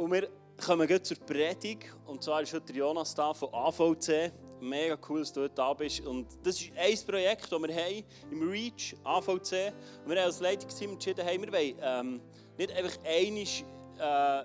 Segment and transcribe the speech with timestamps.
[0.00, 1.94] Und wir kommen jetzt zur Predigt.
[2.06, 4.32] Und zwar ist heute Jonas da von AVC.
[4.58, 6.00] Mega cool, dass du heute da bist.
[6.00, 9.74] Und das ist ein Projekt, das wir haben im REACH, AVC.
[10.02, 12.20] Und wir haben als Leitungsteam entschieden, hey, wir wollen ähm,
[12.56, 13.62] nicht einfach einisch,
[13.98, 14.44] äh,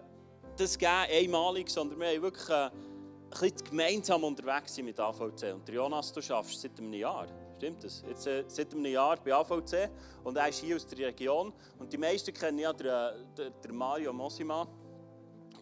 [0.57, 2.71] das geben, einmalig, sondern wir wollen wirklich äh, ein
[3.31, 5.53] bisschen gemeinsam unterwegs sein mit AVC.
[5.53, 7.27] Und Jonas, du schaffst seit einem Jahr.
[7.55, 8.03] Stimmt das?
[8.05, 9.89] Jetzt, äh, seit einem Jahr bei AVC
[10.25, 11.53] und er ist hier aus der Region.
[11.79, 14.67] Und die meisten kennen ja den, den, den Mario Mosima.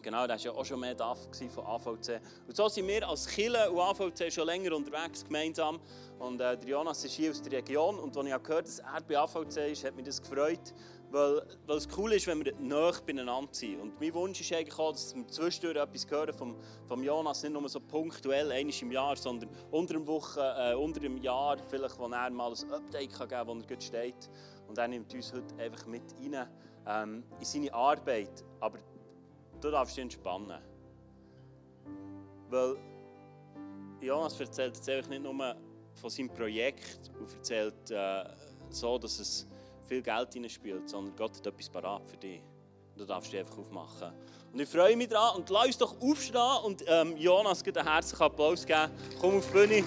[0.04, 2.20] Genau, der war ja auch schon mehr da von AVC.
[2.46, 5.80] Und so sind wir als Kille und AVC schon länger unterwegs, gemeinsam.
[6.18, 7.98] Und äh, der Jonas ist hier aus der Region.
[7.98, 10.74] Und als ich gehört dass er bei AVC ist, hat mich das gefreut.
[11.10, 13.80] Weil, weil es cool ist, wenn wir nah beieinander sind.
[13.80, 17.52] Und mein Wunsch ist eigentlich auch, dass wir zwischendurch etwas hören vom, vom Jonas, nicht
[17.52, 21.98] nur so punktuell, einmal im Jahr, sondern unter der Woche, äh, unter dem Jahr, vielleicht,
[21.98, 24.28] wo er mal ein Update kann geben kann, wo er gut steht.
[24.68, 26.46] Und er nimmt uns heute einfach mit rein
[26.86, 28.44] ähm, in seine Arbeit.
[28.60, 28.78] Aber
[29.64, 30.58] du darfst dich entspannen.
[32.50, 32.76] Weil
[34.00, 35.56] Jonas erzählt jetzt nicht nur
[35.94, 38.24] von seinem Projekt und erzählt äh,
[38.70, 39.46] so, dass es
[39.86, 42.40] viel Geld hineinspielt, sondern Gott hat etwas parat für dich.
[42.92, 44.12] Und du darfst dich einfach aufmachen.
[44.52, 48.22] Und ich freue mich daran und lass uns doch aufstehen und ähm, Jonas einen herzlichen
[48.22, 48.90] Applaus geben.
[49.20, 49.84] Komm auf die Bühne.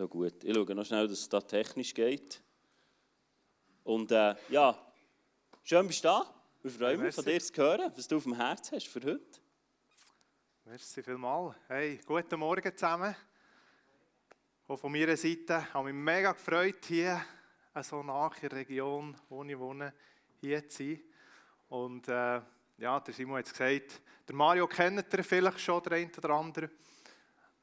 [0.00, 0.42] So gut.
[0.44, 2.42] Ich schaue noch schnell, dass es da technisch geht.
[3.84, 4.74] Und äh, ja,
[5.62, 6.34] schön bist du da.
[6.64, 9.40] Ich freue mich, von dir zu hören, was du auf dem Herzen hast für heute.
[10.64, 11.54] Merci vielmals.
[11.68, 13.14] Hey, guten Morgen zusammen.
[14.66, 17.20] Auch von meiner Seite habe ich mich mega gefreut, hier
[17.82, 19.92] so nach der Region, wo ich wohne,
[20.40, 21.00] hier zu sein.
[21.68, 22.40] Und äh,
[22.78, 26.30] ja, der Simon hat es gesagt, der Mario kennt ihr vielleicht schon, der eine oder
[26.30, 26.70] andere.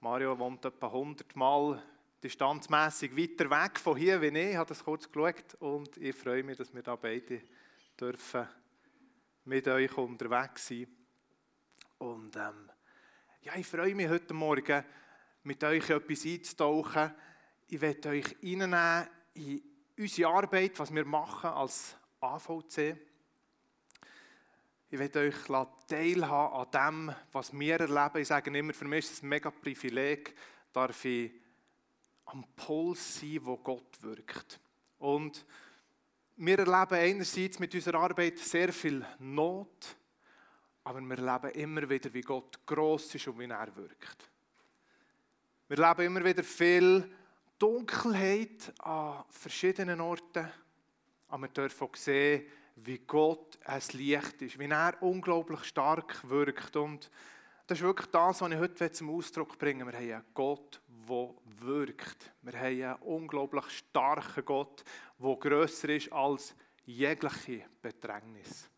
[0.02, 1.82] Mario wohnt etwa 100 Mal
[2.24, 4.52] distanzmässig weiter weg von hier wie ich.
[4.52, 7.42] Ich habe das kurz geschaut und ich freue mich, dass wir da beide
[8.00, 8.48] dürfen
[9.46, 10.88] mit euch unterwegs sein.
[12.00, 12.70] Und ähm,
[13.42, 14.84] ja, ich freue mich heute Morgen,
[15.44, 17.14] mit euch etwas einzutauchen.
[17.68, 19.62] Ich werde euch reinnehmen in
[19.98, 22.98] unsere Arbeit, was wir machen als AVC.
[24.90, 25.36] Ich werde euch
[25.88, 28.22] teilhaben an dem, was wir erleben.
[28.22, 30.36] Ich sage immer, für mich ist es ein mega Privileg,
[30.74, 31.32] darf ich
[32.28, 34.60] am Puls sein, wo Gott wirkt.
[35.00, 35.46] Und
[36.38, 39.96] wir erleben einerseits mit unserer Arbeit sehr viel Not,
[40.84, 44.30] aber wir erleben immer wieder, wie Gott groß ist und wie er wirkt.
[45.68, 47.10] Wir erleben immer wieder viel
[47.58, 50.50] Dunkelheit an verschiedenen Orten,
[51.30, 52.46] aber wir dürfen auch sehen,
[52.76, 56.76] wie Gott ein Licht ist, wie er unglaublich stark wirkt.
[56.76, 57.10] Und
[57.66, 59.94] das ist wirklich das, was ich heute zum Ausdruck bringen will.
[59.94, 62.32] Wir haben einen Gott, der wirkt.
[62.42, 64.84] Wir haben einen unglaublich starken Gott,
[65.18, 68.70] der grösser ist als jegliche Bedrängnis.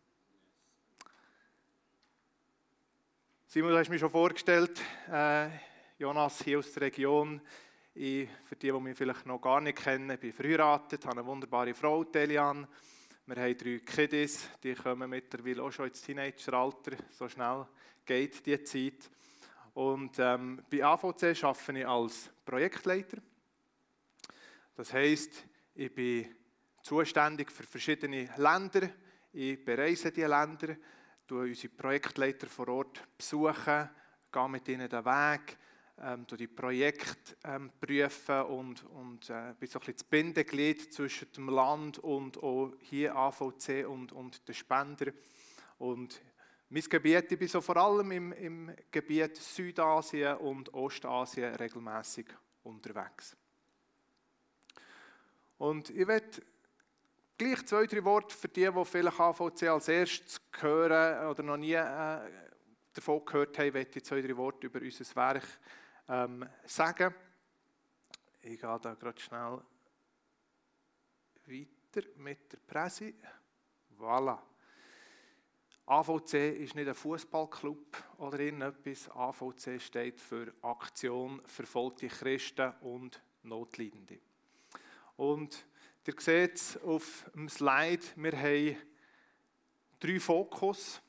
[3.46, 4.80] Simon, du hast mich schon vorgestellt,
[5.10, 5.48] äh,
[5.98, 7.40] Jonas hier aus der Region.
[7.94, 11.74] Ich, für die, die mich vielleicht noch gar nicht kennen, bin verheiratet, habe eine wunderbare
[11.74, 12.66] Frau, Telian.
[13.26, 16.92] Wir haben drei Kiddies, die kommen mittlerweile auch schon ins Teenageralter.
[17.10, 17.66] So schnell
[18.06, 19.10] geht die Zeit.
[19.80, 23.16] Und ähm, bei AVC arbeite ich als Projektleiter.
[24.74, 25.42] Das heisst,
[25.74, 26.28] ich bin
[26.82, 28.90] zuständig für verschiedene Länder.
[29.32, 30.76] Ich bereise diese Länder,
[31.26, 33.88] besuche unsere Projektleiter vor Ort, besuchen,
[34.30, 35.56] gehe mit ihnen den Weg,
[35.98, 41.32] ähm, die Projekte ähm, prüfen und, und äh, bin so ein bisschen das Bindeglied zwischen
[41.32, 45.10] dem Land und auch hier AVC und, und den Spender.
[45.78, 46.20] Und
[46.70, 52.26] mein Gebiet, ich bin so vor allem im, im Gebiet Südasien und Ostasien regelmäßig
[52.62, 53.36] unterwegs.
[55.58, 56.40] Und ich werde
[57.36, 61.72] gleich zwei, drei Worte für die, die vielleicht AVC als erstes hören oder noch nie
[61.72, 62.30] äh,
[62.92, 65.46] davon gehört haben, werde ich zwei, drei Worte über unser Werk
[66.08, 67.12] ähm, sagen.
[68.42, 69.60] Ich gehe da gerade schnell
[71.46, 73.14] weiter mit der Presse.
[73.98, 74.49] Voilà.
[75.90, 79.10] AVC ist nicht ein Fußballclub oder irgendetwas.
[79.10, 84.20] AVC steht für Aktion Verfolgte Christen und Notleidende.
[85.16, 85.66] Und
[86.06, 88.76] ihr seht es auf dem Slide, wir haben
[89.98, 91.02] drei Fokus.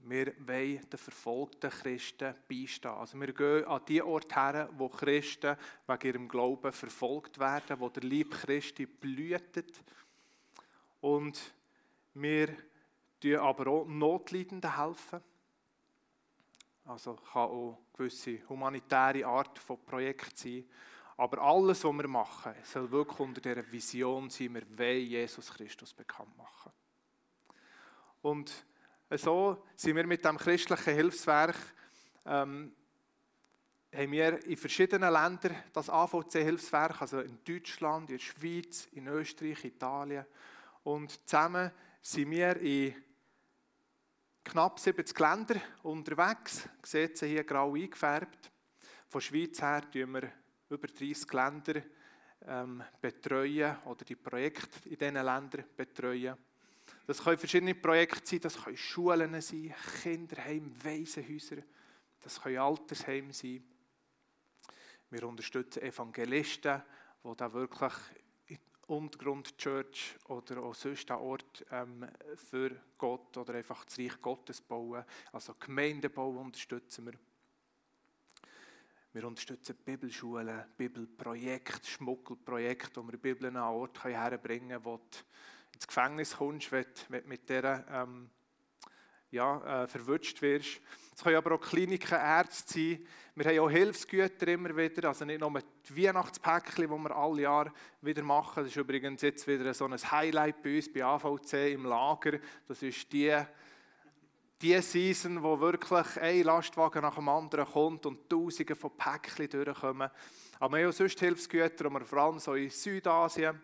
[0.00, 2.90] Wir wollen den verfolgten Christen beistehen.
[2.90, 5.56] Also wir gehen an die Orte her, wo Christen
[5.86, 9.82] wegen ihrem Glauben verfolgt werden, wo der Lieb Christi blühtet.
[11.00, 11.54] Und
[12.12, 12.54] wir
[13.24, 15.20] helfen aber auch Notleidenden helfen.
[16.84, 20.64] Also kann auch gewisse humanitäre Art von Projekt sein.
[21.16, 25.94] Aber alles, was wir machen, soll wirklich unter dieser Vision sein, wir wollen Jesus Christus
[25.94, 26.72] bekannt machen.
[28.20, 28.52] Und
[29.10, 31.56] so sind wir mit dem christlichen Hilfswerk,
[32.26, 32.74] ähm,
[33.94, 39.64] haben wir in verschiedenen Ländern das AVC-Hilfswerk, also in Deutschland, in der Schweiz, in Österreich,
[39.64, 40.26] Italien.
[40.82, 41.70] Und zusammen
[42.02, 42.94] sind wir in
[44.44, 46.68] knapp 70 Länder unterwegs.
[46.82, 48.50] Seht sie hier grau eingefärbt.
[49.08, 50.32] Von der Schweiz her betreuen wir
[50.68, 51.82] über 30 Länder
[52.46, 56.36] ähm, betreuen oder die Projekte in diesen Ländern betreuen.
[57.06, 61.62] Das können verschiedene Projekte sein, das können Schulen sein, Kinderheim, Waisenhäuser,
[62.20, 63.64] das können Altersheime sein.
[65.10, 66.82] Wir unterstützen Evangelisten,
[67.22, 67.92] die da wirklich
[68.88, 72.06] in Untergrundchurch oder auch sonst an Ort ähm,
[72.50, 75.04] für Gott oder einfach das Reich Gottes bauen.
[75.32, 77.14] Also Gemeindebau unterstützen wir.
[79.12, 85.18] Wir unterstützen Bibelschulen, Bibelprojekte, Schmuggelprojekte, wo wir Bibeln an Ort herbringen können, wo du
[85.72, 88.28] ins Gefängnis kommst, wenn du mit dieser ähm,
[89.34, 90.80] ja, äh, verwünscht wirst.
[91.14, 93.06] Es können aber auch Kliniken, Ärzte sein.
[93.36, 97.72] Wir haben auch Hilfsgüter immer wieder, also nicht nur die Weihnachtspäckchen, die wir alle Jahr
[98.00, 98.62] wieder machen.
[98.62, 102.38] Das ist übrigens jetzt wieder so ein Highlight bei uns, bei AVC im Lager.
[102.68, 103.36] Das ist die,
[104.62, 110.10] die Season, wo wirklich ein Lastwagen nach dem anderen kommt und Tausende von Päckchen durchkommen.
[110.60, 113.60] Aber wir haben auch sonst Hilfsgüter, die wir vor allem so in Südasien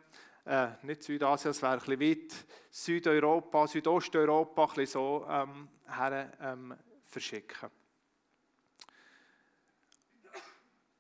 [0.51, 6.33] äh, nicht Südasien, es wäre ein bisschen weit, Südeuropa, Südosteuropa, ein bisschen so ähm, her,
[6.41, 6.75] ähm,
[7.05, 7.71] verschicken.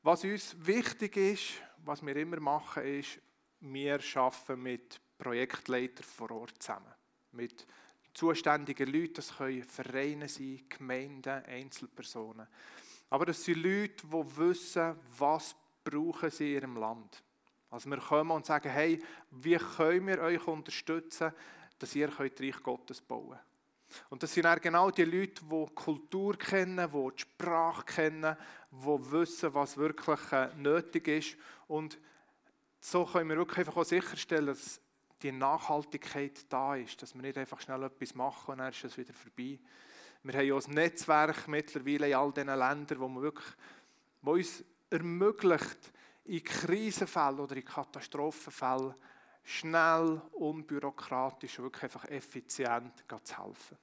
[0.02, 1.52] Was uns wichtig ist,
[1.84, 3.18] was wir immer machen, ist,
[3.60, 6.94] wir arbeiten mit Projektleitern vor Ort zusammen.
[7.32, 7.66] Mit
[8.14, 12.46] zuständigen Leuten, das können Vereine sein, Gemeinden, Einzelpersonen.
[13.10, 17.22] Aber das sind Leute, die wissen, was brauchen sie in ihrem Land.
[17.70, 21.32] Also wir kommen und sagen, hey, wie können wir euch unterstützen,
[21.78, 23.40] dass ihr das Reich Gottes bauen könnt.
[24.08, 28.36] Und das sind auch genau die Leute, die die Kultur kennen, die die Sprache kennen,
[28.70, 31.36] die wissen, was wirklich äh, nötig ist.
[31.66, 31.98] Und
[32.80, 34.80] so können wir wirklich einfach auch sicherstellen, dass
[35.22, 38.96] die Nachhaltigkeit da ist, dass wir nicht einfach schnell etwas machen und dann ist es
[38.96, 39.58] wieder vorbei.
[40.22, 43.54] Wir haben ja ein Netzwerk mittlerweile in all diesen Ländern, wo, man wirklich,
[44.22, 45.92] wo uns ermöglicht,
[46.24, 48.94] in Krisenfällen oder in Katastrophenfällen
[49.42, 53.78] schnell, unbürokratisch, wirklich einfach effizient zu helfen.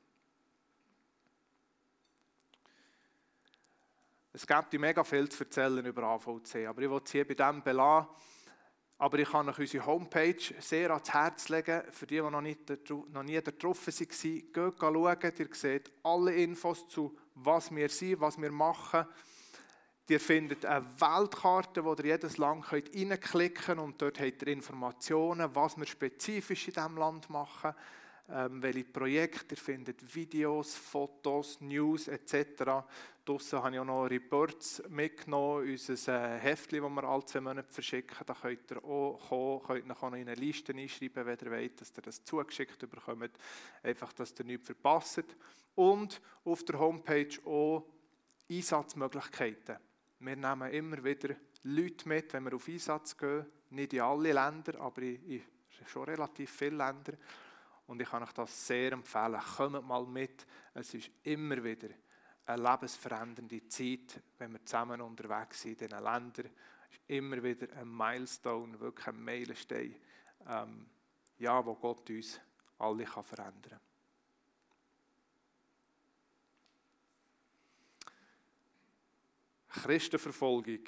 [4.34, 7.63] Es gibt mega viel zu erzählen über AVC, aber ich will es hier bei dem
[7.63, 8.07] belassen.
[9.00, 11.84] Aber ich kann euch unsere Homepage sehr ans Herz legen.
[11.92, 15.38] Für die, die noch, nicht, noch nie getroffen waren, geht schauen.
[15.38, 19.06] Ihr seht alle Infos zu, was wir sind, was wir machen.
[20.09, 25.54] Ihr findet eine Weltkarte, wo ihr jedes Land reinklicken könnt und dort habt ihr Informationen,
[25.54, 27.74] was wir spezifisch in diesem Land machen,
[28.30, 29.56] ähm, welche Projekte.
[29.56, 32.86] Ihr findet Videos, Fotos, News etc.
[33.25, 37.74] Draussen habe ich auch noch Reports mitgenommen, unser äh, Heftchen, das wir alle zwei Monate
[37.74, 38.18] verschicken.
[38.25, 41.51] Da könnt ihr auch kommen, könnt ihr auch noch in eine Liste einschreiben, wenn ihr
[41.51, 43.31] wollt, dass ihr das zugeschickt bekommt.
[43.83, 45.25] Einfach, dass ihr nichts verpasst.
[45.75, 47.83] Und auf der Homepage auch
[48.50, 49.87] Einsatzmöglichkeiten.
[50.19, 53.45] Wir nehmen immer wieder Leute mit, wenn wir auf Einsatz gehen.
[53.69, 55.43] Nicht in alle Länder, aber in,
[55.86, 57.13] schon relativ viele Länder.
[57.86, 59.39] Und ich kann euch das sehr empfehlen.
[59.55, 60.45] Kommt mal mit.
[60.74, 61.89] Es ist immer wieder
[62.45, 66.50] eine lebensverändernde Zeit, wenn wir zusammen unterwegs sind in diesen Ländern.
[66.89, 69.95] Es ist immer wieder ein Milestone, wirklich ein Meilenstein,
[70.47, 70.89] ähm,
[71.38, 72.39] ja, wo Gott uns
[72.79, 73.87] alle kann verändern kann.
[79.69, 80.79] Christenverfolgung.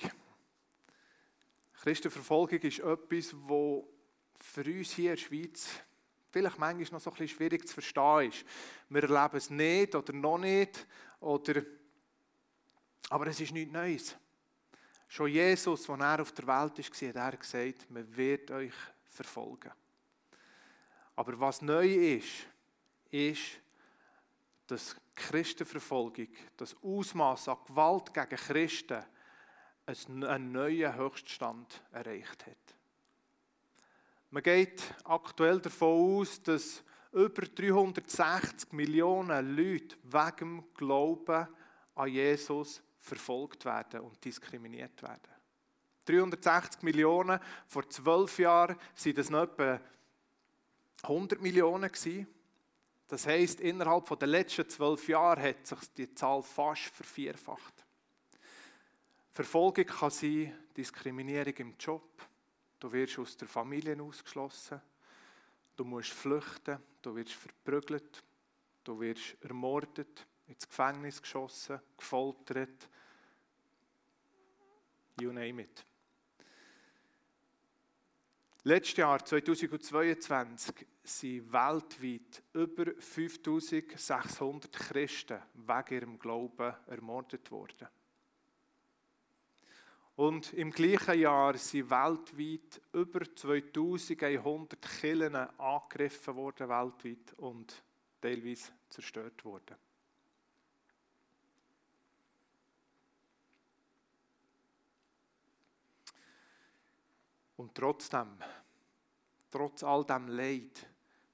[1.73, 3.87] Christenverfolgung ist etwas, wo
[4.33, 5.69] für uns hier in der Schweiz
[6.31, 8.45] vielleicht manchmal noch so ein bisschen schwierig zu verstehen ist.
[8.89, 10.85] Wir erleben es nicht oder noch nicht,
[11.19, 11.63] oder,
[13.09, 14.15] aber es ist nichts Neues.
[15.07, 18.73] Schon Jesus, als er auf der Welt war, hat er gesagt, man wird euch
[19.07, 19.71] verfolgen.
[21.15, 22.45] Aber was neu ist,
[23.09, 23.59] ist,
[24.69, 29.03] dass Christenverfolgung, das Ausmaß an Gewalt gegen Christen,
[29.85, 32.75] einen neuen Höchststand erreicht hat.
[34.29, 41.47] Man geht aktuell davon aus, dass über 360 Millionen Leute wegen dem Glauben
[41.95, 45.33] an Jesus verfolgt werden und diskriminiert werden.
[46.05, 49.81] 360 Millionen, vor zwölf Jahren waren das noch etwa
[51.03, 51.91] 100 Millionen.
[51.91, 52.27] Gewesen.
[53.09, 57.73] Das heißt, innerhalb der letzten zwölf Jahre hat sich die Zahl fast vervierfacht.
[59.31, 62.21] Verfolgung kann sein Diskriminierung im Job.
[62.79, 64.79] Du wirst aus der Familie ausgeschlossen.
[65.75, 66.77] Du musst flüchten.
[67.01, 68.23] Du wirst verprügelt.
[68.83, 72.89] Du wirst ermordet, ins Gefängnis geschossen, gefoltert.
[75.19, 75.85] You name it.
[78.63, 87.87] Letztes Jahr, 2022, sind weltweit über 5600 Christen wegen ihrem Glauben ermordet worden.
[90.15, 97.81] Und im gleichen Jahr sind weltweit über 2100 Kirchen angegriffen worden weltweit und
[98.19, 99.77] teilweise zerstört worden.
[107.55, 108.37] Und trotzdem,
[109.51, 110.88] trotz all dem Leid,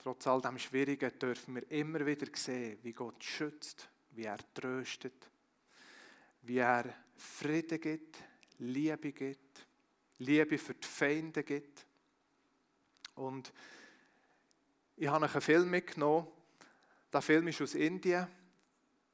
[0.06, 5.32] trotz all dem Schwierigen, dürfen wir immer wieder sehen, wie Gott schützt, wie er tröstet,
[6.44, 8.20] wie er Frieden gibt,
[8.60, 9.66] Liebe gibt,
[10.20, 11.88] Liebe für die Feinde gibt.
[13.16, 13.52] Und
[14.96, 16.28] ich habe einen Film mitgenommen.
[17.12, 18.28] Der Film ist aus Indien.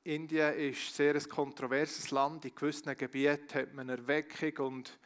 [0.04, 2.44] Indien ist sehr ein kontroverses Land.
[2.44, 5.00] In gewissen Gebieten hat man Erweckung und,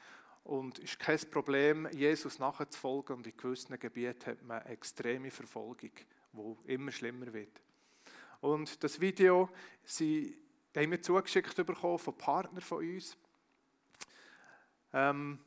[0.46, 3.18] und ist kein Problem, Jesus nachzufolgen.
[3.18, 5.92] Und in gewissen Gebieten hat man extreme Verfolgung,
[6.34, 7.62] die immer schlimmer wird.
[8.42, 9.50] Und das Video
[9.84, 10.38] sie,
[10.76, 13.18] haben wir zugeschickt bekommen von Partnern von uns.
[14.94, 15.40] Ähm,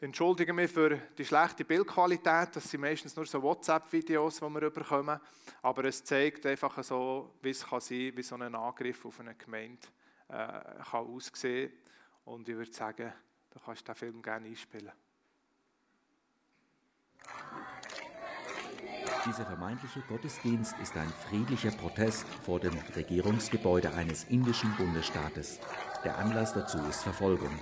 [0.00, 2.56] entschuldige mich für die schlechte Bildqualität.
[2.56, 5.20] Das sind meistens nur so WhatsApp-Videos, die wir bekommen.
[5.60, 9.34] Aber es zeigt einfach so, wie es kann sein wie so ein Angriff auf eine
[9.34, 9.86] Gemeinde
[10.28, 11.70] äh, kann aussehen
[12.24, 13.12] Und ich würde sagen,
[13.56, 14.92] du kannst den Film gerne einspielen.
[19.26, 25.58] Dieser vermeintliche Gottesdienst ist ein friedlicher Protest vor dem Regierungsgebäude eines indischen Bundesstaates.
[26.04, 27.58] Der Anlass dazu ist Verfolgung.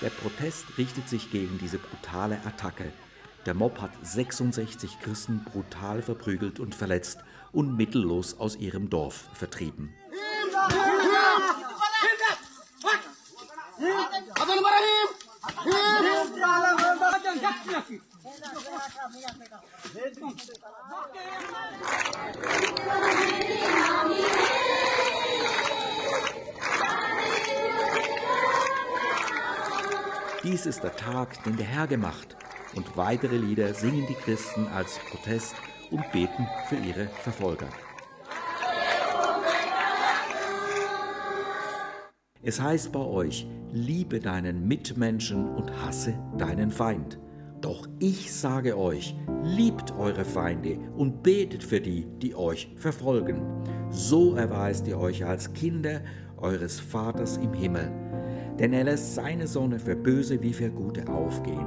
[0.00, 2.92] Der Protest richtet sich gegen diese brutale Attacke.
[3.46, 7.20] Der Mob hat 66 Christen brutal verprügelt und verletzt
[7.52, 9.94] und mittellos aus ihrem Dorf vertrieben.
[30.44, 32.36] Dies ist der Tag, den der Herr gemacht.
[32.74, 35.54] Und weitere Lieder singen die Christen als Protest
[35.90, 37.68] und beten für ihre Verfolger.
[42.44, 47.20] Es heißt bei euch, liebe deinen Mitmenschen und hasse deinen Feind.
[47.60, 53.42] Doch ich sage euch, liebt eure Feinde und betet für die, die euch verfolgen.
[53.90, 56.00] So erweist ihr euch als Kinder
[56.36, 57.88] eures Vaters im Himmel.
[58.58, 61.66] Denn er lässt seine Sonne für Böse wie für Gute aufgehen,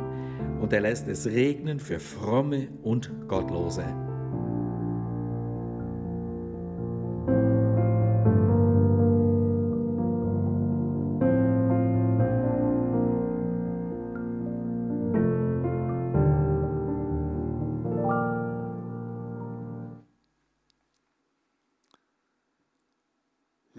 [0.59, 4.04] und er lässt es regnen für Fromme und Gottlose.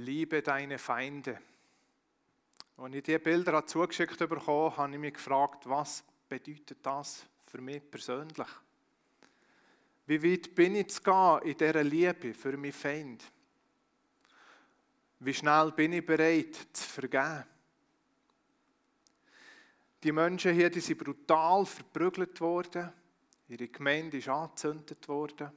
[0.06, 1.36] Liebe deine Feinde.
[2.76, 7.90] Als ich diese Bilder zugeschickt bekommen habe ich mich gefragt, was bedeutet das für mich
[7.90, 8.46] persönlich?
[10.06, 13.24] Wie weit bin ich zu gehen in dieser Liebe für meinen Feind?
[15.18, 17.42] Wie schnell bin ich bereit zu vergeben?
[20.04, 22.92] Die Menschen hier die sind brutal verprügelt worden.
[23.48, 25.50] Ihre Gemeinde ist angezündet worden.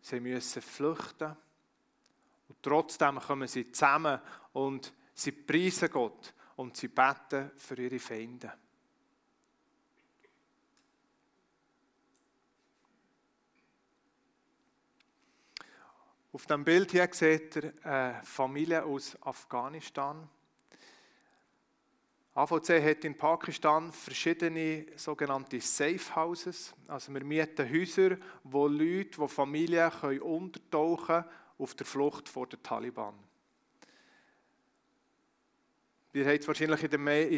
[0.00, 1.36] Sie müssen flüchten.
[2.48, 4.20] Und trotzdem kommen sie zusammen
[4.52, 8.52] und Sie preisen Gott und sie beten für ihre Feinde.
[16.32, 20.28] Auf dem Bild hier seht ihr eine Familie aus Afghanistan.
[22.34, 26.72] AVC hat in Pakistan verschiedene sogenannte Safe Houses.
[26.86, 31.24] Also wir mieten Häuser, wo Leute, wo Familien können untertauchen
[31.58, 33.14] auf der Flucht vor den Taliban.
[36.14, 36.90] Ihr habt es wahrscheinlich in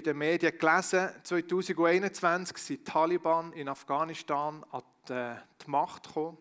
[0.02, 6.38] den Medien gelesen, 2021 sind die Taliban in Afghanistan an die Macht gekommen.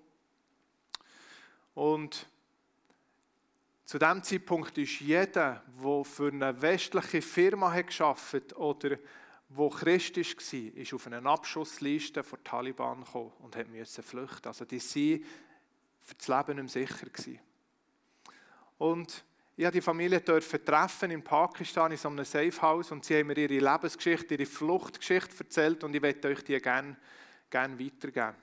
[1.73, 2.27] Und
[3.85, 8.97] zu diesem Zeitpunkt ist jeder, der für eine westliche Firma geschafft oder
[9.49, 14.47] der Christ war, ist auf eine Abschussliste der Taliban gekommen und musste flüchten.
[14.47, 15.25] Also die waren
[16.01, 17.39] für das Leben nicht sicher.
[18.79, 19.23] Und
[19.55, 23.37] ich durfte die Familie treffen in Pakistan in so einem Safehouse und sie haben mir
[23.37, 26.95] ihre Lebensgeschichte, ihre Fluchtgeschichte erzählt und ich möchte euch die gerne,
[27.49, 28.37] gerne weitergeben.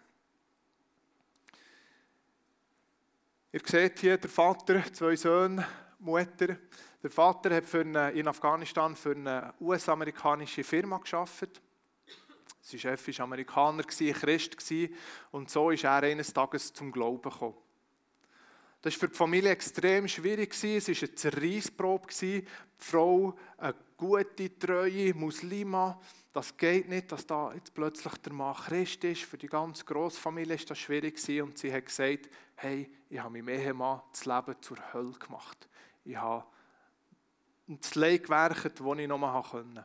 [3.51, 5.67] Ihr seht hier der Vater, zwei Söhne,
[5.99, 6.59] Mutter.
[7.03, 11.63] Der Vater hat für eine, in Afghanistan für eine US-amerikanische Firma geschafft.
[12.61, 14.55] Sein Chef war Amerikaner, Christ
[15.31, 17.55] und so ist er eines Tages zum Glauben gekommen.
[18.87, 20.55] Das war für die Familie extrem schwierig.
[20.55, 22.07] Es war eine Zerreissprobe.
[22.21, 22.45] Die
[22.79, 26.01] Frau, eine gute, treue Muslima.
[26.33, 29.23] Das geht nicht, dass da jetzt plötzlich der Mann Christ ist.
[29.23, 31.43] Für die ganze Großfamilie war das schwierig.
[31.43, 35.69] Und sie hat gesagt, hey, ich habe meinem Ehemann das Leben zur Hölle gemacht.
[36.05, 36.45] Ich habe
[37.67, 39.85] das Leid gewerkt, das ich noch mal konnte.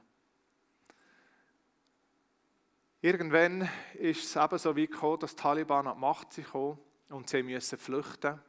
[3.01, 6.77] Irgendwann ist es eben so weit gekommen, dass die Taliban an die Macht kamen
[7.09, 8.39] und sie mussten flüchten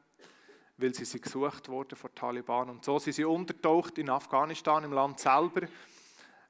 [0.83, 2.71] weil sie gesucht wurden von Taliban.
[2.71, 5.63] Und so sind sie untertaucht in Afghanistan, im Land selber.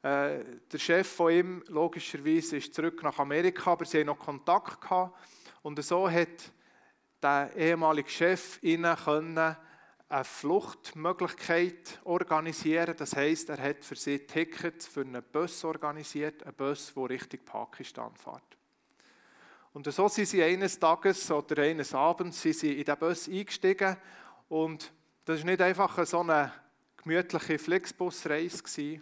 [0.02, 4.80] Äh, der Chef von ihm, logischerweise, ist zurück nach Amerika, aber sie haben noch Kontakt
[4.80, 5.16] gehabt.
[5.62, 6.52] Und so hat
[7.22, 9.56] der ehemalige Chef ihnen können
[10.08, 12.94] eine Fluchtmöglichkeit organisieren.
[12.98, 17.40] Das heißt, er hat für sie Tickets für einen Bus organisiert, einen Bus, der Richtung
[17.44, 18.42] Pakistan fährt.
[19.72, 23.96] Und so sind sie eines Tages oder eines Abends sind sie in den Bus eingestiegen
[24.52, 24.92] und
[25.24, 26.52] das ist nicht einfach so eine
[26.98, 29.00] gemütliche Flixbus-Reise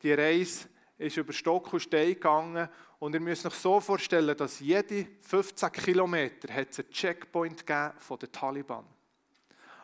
[0.00, 2.68] Die Reise ist über Stock und Stein gegangen
[3.00, 7.64] und ihr müsst euch so vorstellen, dass jede 15 Kilometer einen Checkpoint
[7.98, 8.84] von den Taliban.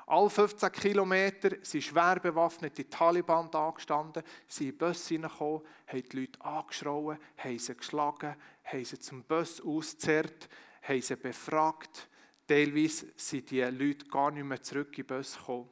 [0.06, 6.08] Alle 15 Kilometer sind schwer bewaffnete Taliban da gestanden, sind in den Bus hineingekommen, haben
[6.12, 10.48] die Leute angeschrien, haben sie geschlagen, haben sie zum Bus ausgezerrt,
[10.82, 12.08] haben sie befragt.
[12.46, 15.68] Teilweise sind die Leute gar nicht mehr zurück in den Bus gekommen.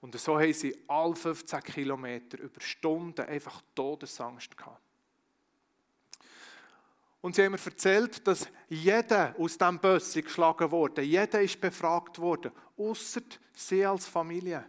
[0.00, 4.82] Und so haben sie alle 15 Kilometer über Stunden einfach Todesangst gehabt.
[7.22, 11.00] Und sie haben mir erzählt, dass jeder aus diesem Bus geschlagen wurde.
[11.00, 13.22] Jeder ist befragt worden, außer
[13.54, 14.66] sie als Familie.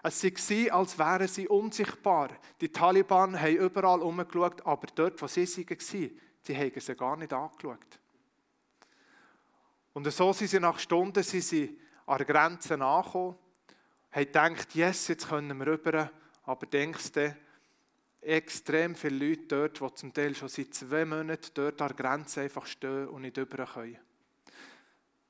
[0.00, 2.30] Es war, als wären sie unsichtbar.
[2.60, 7.32] Die Taliban haben überall umgeschaut, aber dort, wo sie waren, die haben sie gar nicht
[7.32, 7.98] angeschaut.
[9.98, 13.36] Und so sind sie nach Stunden sind sie an der Grenze angekommen,
[14.12, 16.12] haben gedacht, yes, jetzt können wir rüber,
[16.44, 17.36] aber denkst du,
[18.20, 22.42] extrem viele Leute dort, die zum Teil schon seit zwei Monaten dort an der Grenze
[22.42, 23.98] einfach stehen und nicht rüber können.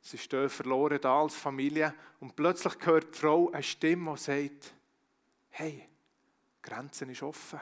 [0.02, 4.74] Sie stehen verloren da als Familie und plötzlich hört die Frau eine Stimme, die sagt,
[5.48, 5.88] hey,
[6.59, 7.61] die Grenze ist offen.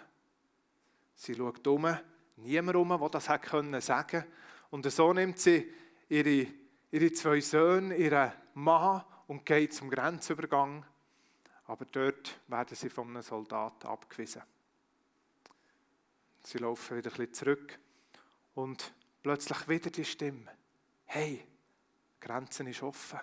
[1.15, 1.87] Sie schaut um,
[2.35, 4.27] niemand um, der das sagen konnte.
[4.71, 5.73] Und so nimmt sie
[6.09, 6.49] ihre,
[6.97, 10.83] ihre zwei Söhne, ihren Mann und geht zum Grenzübergang.
[11.67, 14.43] Aber dort werden sie von einem Soldaten abgewiesen.
[16.43, 17.79] Sie laufen wieder ein bisschen zurück
[18.55, 20.51] und plötzlich wieder die Stimme.
[21.05, 21.45] Hey,
[22.15, 23.21] die Grenze ist offen.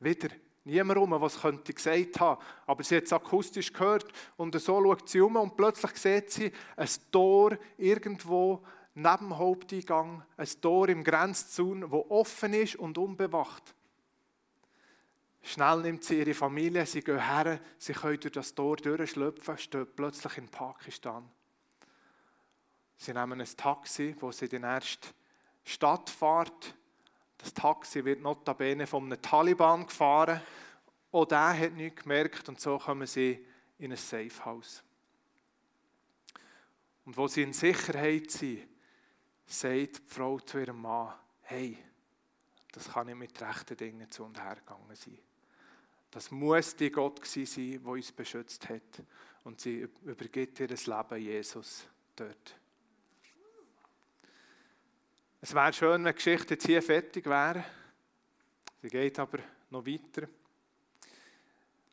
[0.00, 0.30] Wieder
[0.64, 2.42] niemand rum, was könnte gesagt haben.
[2.66, 6.52] Aber sie hat es akustisch gehört und so schaut sie um und plötzlich sieht sie
[6.74, 13.74] ein Tor irgendwo neben dem Haupteingang, ein Tor im Grenzzaun, wo offen ist und unbewacht.
[15.42, 19.88] Schnell nimmt sie ihre Familie, sie gehen her, sie können durch das Tor durchschlüpfen, stehen
[19.96, 21.28] plötzlich in Pakistan.
[22.96, 25.08] Sie nehmen ein Taxi, wo sie in die erste
[25.64, 26.74] Stadt fährt.
[27.38, 30.40] Das Taxi wird notabene von einem Taliban gefahren.
[31.10, 33.44] Auch der hat nichts gemerkt und so kommen sie
[33.78, 34.84] in ein Safehouse.
[37.04, 38.68] Und wo sie in Sicherheit sind,
[39.52, 41.12] sagt die Frau zu ihrem Mann,
[41.42, 41.78] hey,
[42.72, 45.18] das kann nicht mit rechten Dingen zu und her gegangen sein.
[46.10, 47.46] Das muss die Gott sein,
[47.82, 49.02] der uns beschützt hat.
[49.44, 52.56] Und sie übergibt ihr Leben Jesus dort.
[55.40, 57.64] Es wäre schön, wenn die Geschichte jetzt hier fertig wäre.
[58.80, 59.38] Sie geht aber
[59.70, 60.28] noch weiter.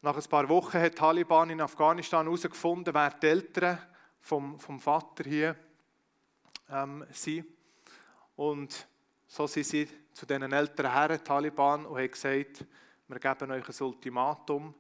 [0.02, 3.80] Nach ein paar Wochen hat die Taliban in Afghanistan herausgefunden, wer die Eltern
[4.22, 5.56] vom, vom Vater hier
[6.69, 7.45] ähm, sind.
[8.36, 8.88] Und
[9.27, 12.65] so sind sie zu diesen älteren Herren, Taliban, und haben gesagt,
[13.08, 14.75] wir geben euch ein Ultimatum.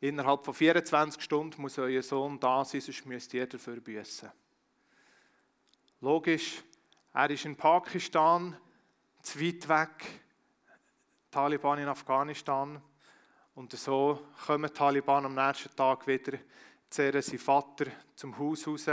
[0.00, 4.30] Innerhalb von 24 Stunden muss euer Sohn da sein, sonst müsst ihr dafür büßen.
[6.00, 6.62] Logisch,
[7.12, 8.56] er ist in Pakistan,
[9.22, 10.22] zu weit weg,
[11.30, 12.80] Taliban in Afghanistan.
[13.54, 16.38] Und so kommen die Taliban am nächsten Tag wieder,
[16.88, 18.86] zehren seinen Vater zum Haus raus,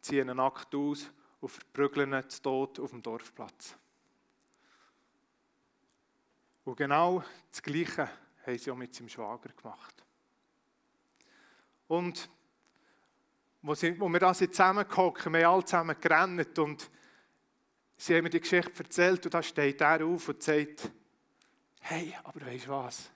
[0.00, 3.76] ziehen ihn nackt aus und verprügeln ihn zu Tod auf dem Dorfplatz.
[6.64, 8.08] Und genau das Gleiche
[8.46, 10.04] haben sie auch mit seinem Schwager gemacht.
[11.86, 12.28] Und
[13.62, 16.90] wo, sie, wo wir da zusammengekommen wir haben alle zusammen gerannt und
[17.96, 20.90] sie haben mir die Geschichte erzählt und da steht er auf und sagt,
[21.80, 23.10] hey, aber weißt du was?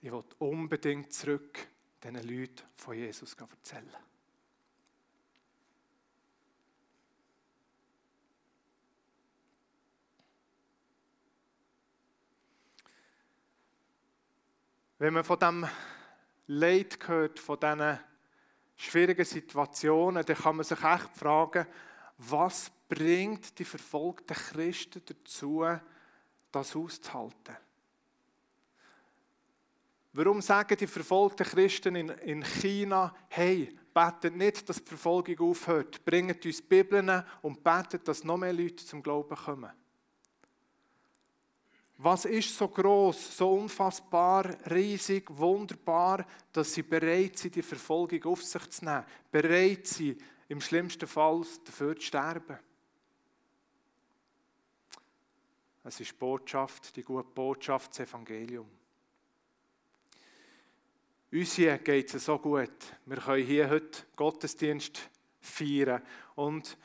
[0.00, 1.58] Ich will unbedingt zurück
[2.02, 4.09] diesen Leuten von Jesus erzählen.
[15.00, 15.66] Wenn man von dem
[16.46, 17.98] Leid hört, von diesen
[18.76, 21.66] schwierigen Situationen, dann kann man sich echt fragen,
[22.18, 25.64] was bringt die verfolgten Christen dazu,
[26.52, 27.56] das auszuhalten?
[30.12, 36.04] Warum sagen die verfolgten Christen in, in China, hey, betet nicht, dass die Verfolgung aufhört,
[36.04, 39.70] bringt uns Bibeln und betet, dass noch mehr Leute zum Glauben kommen?
[42.02, 48.42] Was ist so groß, so unfassbar, riesig, wunderbar, dass sie bereit sind, die Verfolgung auf
[48.42, 52.58] sich zu nehmen, bereit sind, im schlimmsten Fall dafür zu sterben?
[55.84, 58.70] Es ist Botschaft, die gute Botschaft, das Evangelium.
[61.30, 62.96] Uns hier geht es so gut.
[63.04, 66.02] Wir können hier heute Gottesdienst feiern.
[66.34, 66.78] Und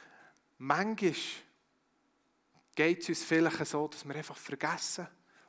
[0.58, 1.16] manchmal
[2.76, 5.08] geht es uns vielleicht so, dass wir einfach vergessen,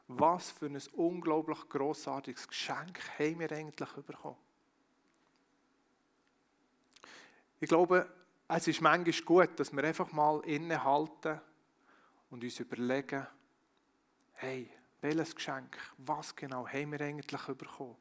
[0.09, 4.37] was für ein unglaublich grossartiges Geschenk haben wir eigentlich bekommen.
[7.59, 8.09] Ich glaube,
[8.49, 11.41] es ist manchmal gut, dass wir einfach mal innehalten
[12.31, 13.27] und uns überlegen,
[14.35, 17.97] hey, welches Geschenk, was genau haben wir eigentlich bekommen?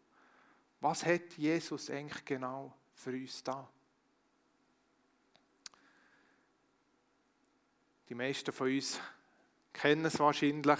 [0.81, 3.67] Was hat Jesus eigentlich genau für uns da?
[8.07, 8.99] Die meisten von uns
[9.75, 10.79] kennen es wahrscheinlich.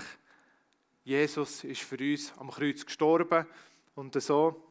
[1.04, 3.46] Jesus ist für uns am Kreuz gestorben
[3.94, 4.64] und so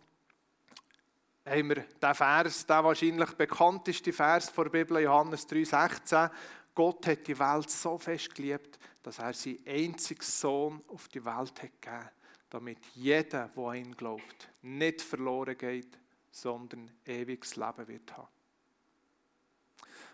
[1.46, 6.30] haben wir den Vers, der wahrscheinlich bekannteste Vers der Bibel, Johannes 3,16.
[6.74, 11.62] Gott hat die Welt so fest geliebt, dass er seinen einzigen Sohn auf die Welt
[11.62, 12.10] hat gegeben
[12.54, 15.98] damit jeder, der an ihn glaubt, nicht verloren geht,
[16.30, 18.28] sondern ewiges Leben wird haben.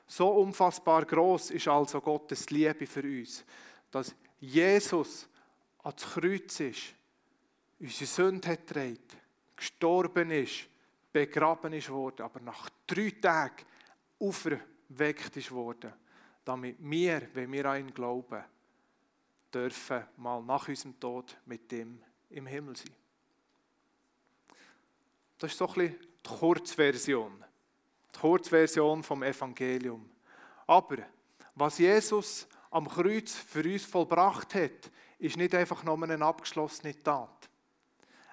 [0.06, 3.44] So unfassbar groß ist also Gottes Liebe für uns,
[3.90, 5.28] dass Jesus
[5.82, 6.94] ans Kreuz ist,
[7.78, 8.98] unsere Sünde hat getragen,
[9.56, 10.68] gestorben ist,
[11.12, 13.64] begraben ist worden, aber nach drei Tagen
[14.18, 15.92] auferweckt ist worden,
[16.44, 18.44] damit wir, wenn wir an ihn glauben,
[19.52, 22.00] dürfen mal nach unserem Tod mit dem
[22.30, 22.94] im Himmel sein.
[25.38, 27.44] Das ist so ein bisschen die Kurzversion.
[28.14, 30.10] Die Kurzversion vom Evangelium.
[30.66, 30.98] Aber
[31.54, 37.48] was Jesus am Kreuz für uns vollbracht hat, ist nicht einfach nur eine abgeschlossene Tat.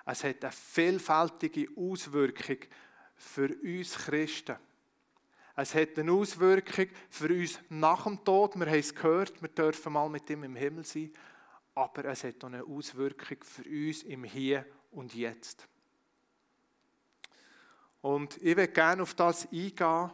[0.05, 2.57] Es hat eine vielfältige Auswirkung
[3.15, 4.55] für uns Christen.
[5.55, 8.57] Es hat eine Auswirkung für uns nach dem Tod.
[8.57, 11.11] Wir haben es gehört, wir dürfen mal mit ihm im Himmel sein
[11.77, 15.67] aber es hat auch eine Auswirkung für uns im Hier und Jetzt.
[18.01, 20.09] Und ich will gerne auf das eingehen,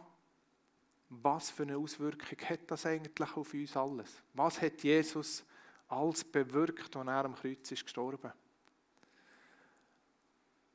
[1.22, 4.22] was für eine Auswirkung hat das eigentlich auf uns alles?
[4.34, 5.44] Was hat Jesus
[5.88, 8.32] alles bewirkt, als er am Kreuz ist gestorben?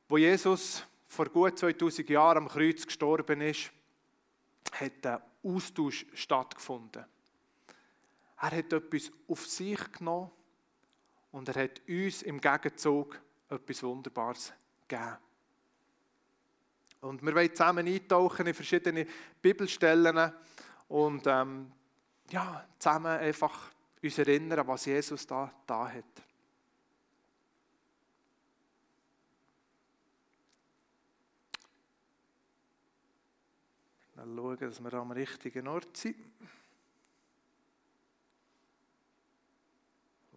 [0.07, 3.71] Wo Jesus vor gut 2000 Jahren am Kreuz gestorben ist,
[4.71, 7.05] hat ein Austausch stattgefunden.
[8.41, 10.31] Er hat etwas auf sich genommen
[11.31, 14.53] und er hat uns im Gegenzug etwas Wunderbares
[14.87, 15.17] gegeben.
[17.01, 19.07] Und wir wollen zusammen eintauchen in verschiedene
[19.41, 20.33] Bibelstellen
[20.89, 21.71] und ähm,
[22.29, 23.71] ja, zusammen einfach
[24.03, 26.03] uns erinnern, was Jesus da, da hat.
[34.15, 36.17] Dann schauen, dass wir am richtigen Ort sind.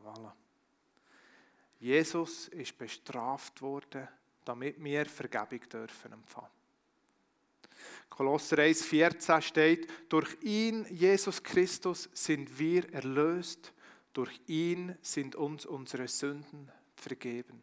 [0.04, 0.32] Voilà.
[1.80, 4.06] Jesus ist bestraft worden,
[4.44, 6.50] damit wir Vergebung dürfen empfangen.
[8.08, 13.72] Kolosser 1,14 steht, durch ihn, Jesus Christus, sind wir erlöst,
[14.12, 17.62] durch ihn sind uns unsere Sünden vergeben.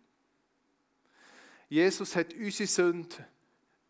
[1.70, 3.26] Jesus hat unsere Sünden,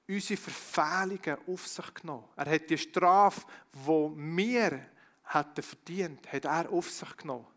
[0.08, 2.28] unsere Verfehlungen auf sich genommen.
[2.36, 4.86] Er hat die Strafe, die wir
[5.24, 7.48] hätten verdient, hat er auf sich genommen,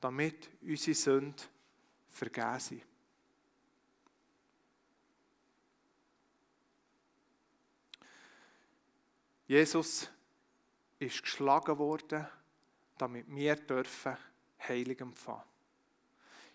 [0.00, 1.46] damit unsere Sünden
[2.10, 2.82] vergeben
[9.46, 10.08] Jesus
[10.98, 12.26] ist geschlagen worden,
[12.96, 14.16] damit wir dürfen
[14.66, 15.42] Heilig empfangen.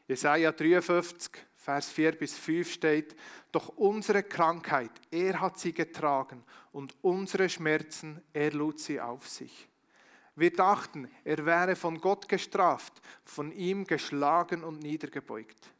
[0.07, 3.15] Jesaja 53, Vers 4 bis 5 steht,
[3.51, 9.69] doch unsere Krankheit, er hat sie getragen und unsere Schmerzen, er lud sie auf sich.
[10.35, 15.73] Wir dachten, er wäre von Gott gestraft, von ihm geschlagen und niedergebeugt.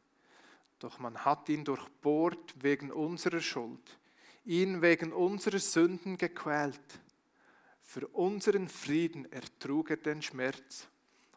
[0.78, 3.98] Doch man hat ihn durchbohrt wegen unserer Schuld,
[4.44, 7.00] ihn wegen unserer Sünden gequält.
[7.82, 10.88] Für unseren Frieden ertrug er den Schmerz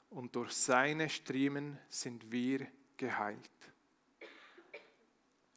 [0.10, 3.50] und durch seine Striemen sind wir geheilt.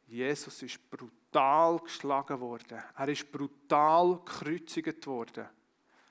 [0.07, 2.81] Jesus ist brutal geschlagen worden.
[2.95, 5.47] Er ist brutal gekreuzigt worden,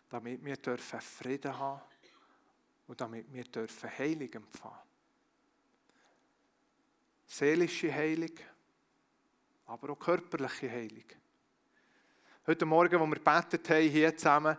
[0.09, 1.83] damit wir dürfen Frieden haben
[2.87, 4.79] und damit wir dürfen Heilung empfangen.
[7.27, 8.37] Seelische Heilung,
[9.67, 11.07] aber auch körperliche Heilung.
[12.49, 14.57] Heute Morgen, als wir gebetet haben, hier zusammen,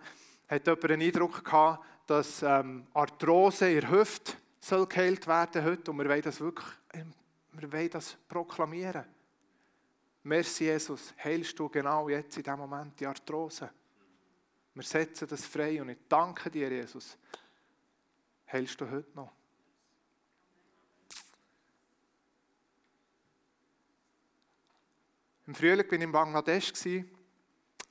[0.50, 5.92] hat jemand einen Eindruck gehabt, dass ähm, Arthrose in der Hüfte soll geheilt werden heute
[5.92, 7.14] und wir wollen das wirklich ähm,
[7.54, 9.06] wir wollen das proklamieren.
[10.24, 13.70] Merci Jesus, heilst du genau jetzt in diesem Moment die Arthrose.
[14.74, 17.18] Wir setzen das frei und ich danke dir, Jesus.
[18.52, 19.32] Heilst du heute noch?
[25.46, 26.74] Im Frühling war ich in Bangladesch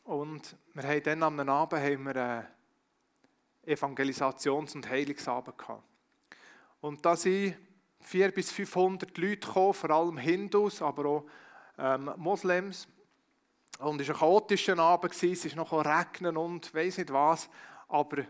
[0.06, 2.46] und wir haben dann am Abend haben wir einen
[3.66, 5.82] Evangelisations- und Heilungsabend gehabt.
[6.80, 7.56] Und da sind
[8.00, 11.24] 400 bis 500 Leute gekommen, vor allem Hindus, aber auch
[11.76, 12.86] ähm, Moslems.
[13.80, 17.48] Und es war ein chaotischer Abend, es ist noch regnen und weiß nicht was,
[17.88, 18.24] aber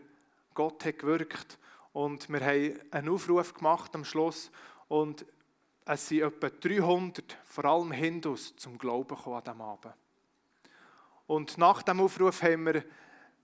[0.54, 1.58] Gott hat gewirkt.
[1.92, 4.50] Und wir haben einen Aufruf gemacht am Schluss
[4.88, 5.26] und
[5.84, 9.94] es sind etwa 300, vor allem Hindus, zum Glauben gekommen an diesem Abend.
[11.26, 12.84] Und nach dem Aufruf haben wir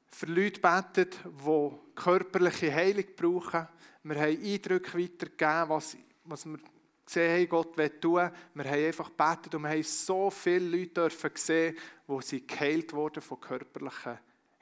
[0.06, 3.66] für Leute gebetet, die körperliche Heilung brauchen.
[4.04, 6.58] Wir haben Eindrücke weitergegeben, was, was wir
[7.04, 8.30] gesehen haben, Gott will tun.
[8.54, 12.92] Wir haben einfach gebetet und wir haben so viele Leute dürfen sehen, wo sie geheilt
[12.92, 14.18] wurden von körperlichen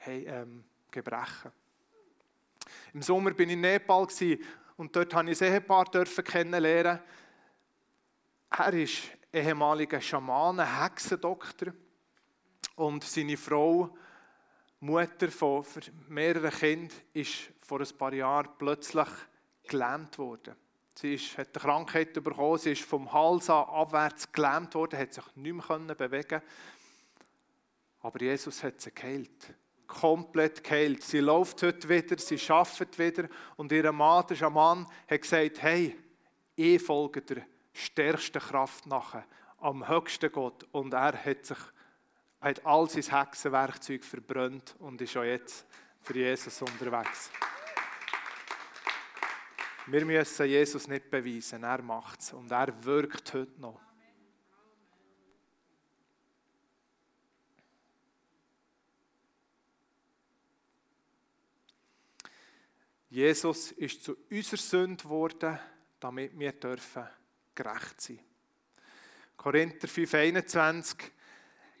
[0.07, 1.51] ähm, Gebrechen.
[2.93, 4.07] Im Sommer bin ich in Nepal
[4.77, 6.99] und dort habe ich ein Ehepaar kennenlernen.
[8.49, 11.73] Er ist ehemaliger Schamane, Hexendoktor
[12.81, 13.95] und seine Frau,
[14.79, 15.63] Mutter von
[16.09, 19.07] mehreren Kindern, ist vor ein paar Jahren plötzlich
[19.67, 20.55] gelähmt worden.
[20.95, 25.13] Sie ist, hat eine Krankheit bekommen, sie ist vom Hals an abwärts gelähmt worden, hat
[25.13, 26.41] sich nicht mehr bewegen
[28.01, 29.53] Aber Jesus hat sie geheilt.
[29.85, 31.03] Komplett geheilt.
[31.03, 33.29] Sie läuft heute wieder, sie arbeitet wieder.
[33.57, 35.95] Und ihr Mann, der Schaman, hat gesagt: Hey,
[36.55, 39.25] ich folge der stärksten Kraft nachher,
[39.59, 40.65] am höchsten Gott.
[40.71, 41.57] Und er hat, sich,
[42.41, 45.65] hat all sein Hexenwerkzeug verbrannt und ist auch jetzt
[46.01, 47.29] für Jesus unterwegs.
[49.87, 53.79] Wir müssen Jesus nicht beweisen, er macht es und er wirkt heute noch.
[63.09, 65.59] Jesus ist zu unserer Sünde geworden,
[65.99, 67.05] damit wir dürfen
[67.53, 68.19] gerecht sein.
[69.35, 70.95] Korinther 5,21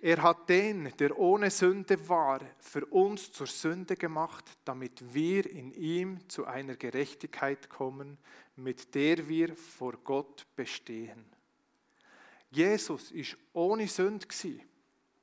[0.01, 5.71] er hat den, der ohne Sünde war, für uns zur Sünde gemacht, damit wir in
[5.71, 8.17] ihm zu einer Gerechtigkeit kommen,
[8.55, 11.25] mit der wir vor Gott bestehen.
[12.49, 14.27] Jesus ist ohne Sünde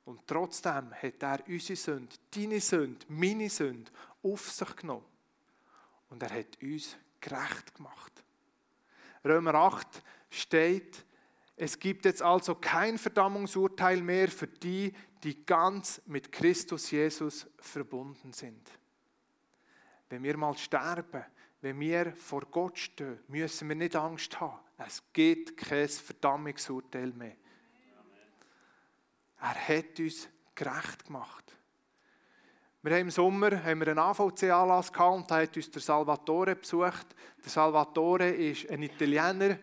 [0.05, 3.91] und trotzdem hat er unsere Sünde, deine Sünde, meine Sünde
[4.23, 5.05] auf sich genommen
[6.09, 8.23] und er hat uns gerecht gemacht.
[9.25, 11.05] Römer 8 steht,
[11.61, 14.93] es gibt jetzt also kein Verdammungsurteil mehr für die,
[15.23, 18.71] die ganz mit Christus Jesus verbunden sind.
[20.07, 21.25] Wenn wir mal sterben,
[21.59, 24.57] wenn wir vor Gott stehen, müssen wir nicht Angst haben.
[24.77, 27.35] Es gibt kein Verdammungsurteil mehr.
[29.41, 31.57] Er hat uns gerecht gemacht.
[32.83, 36.55] Wir haben im Sommer haben wir einen AVC-Anlass gehabt und da hat uns der Salvatore
[36.55, 37.07] besucht.
[37.43, 39.59] Der Salvatore ist ein Italiener,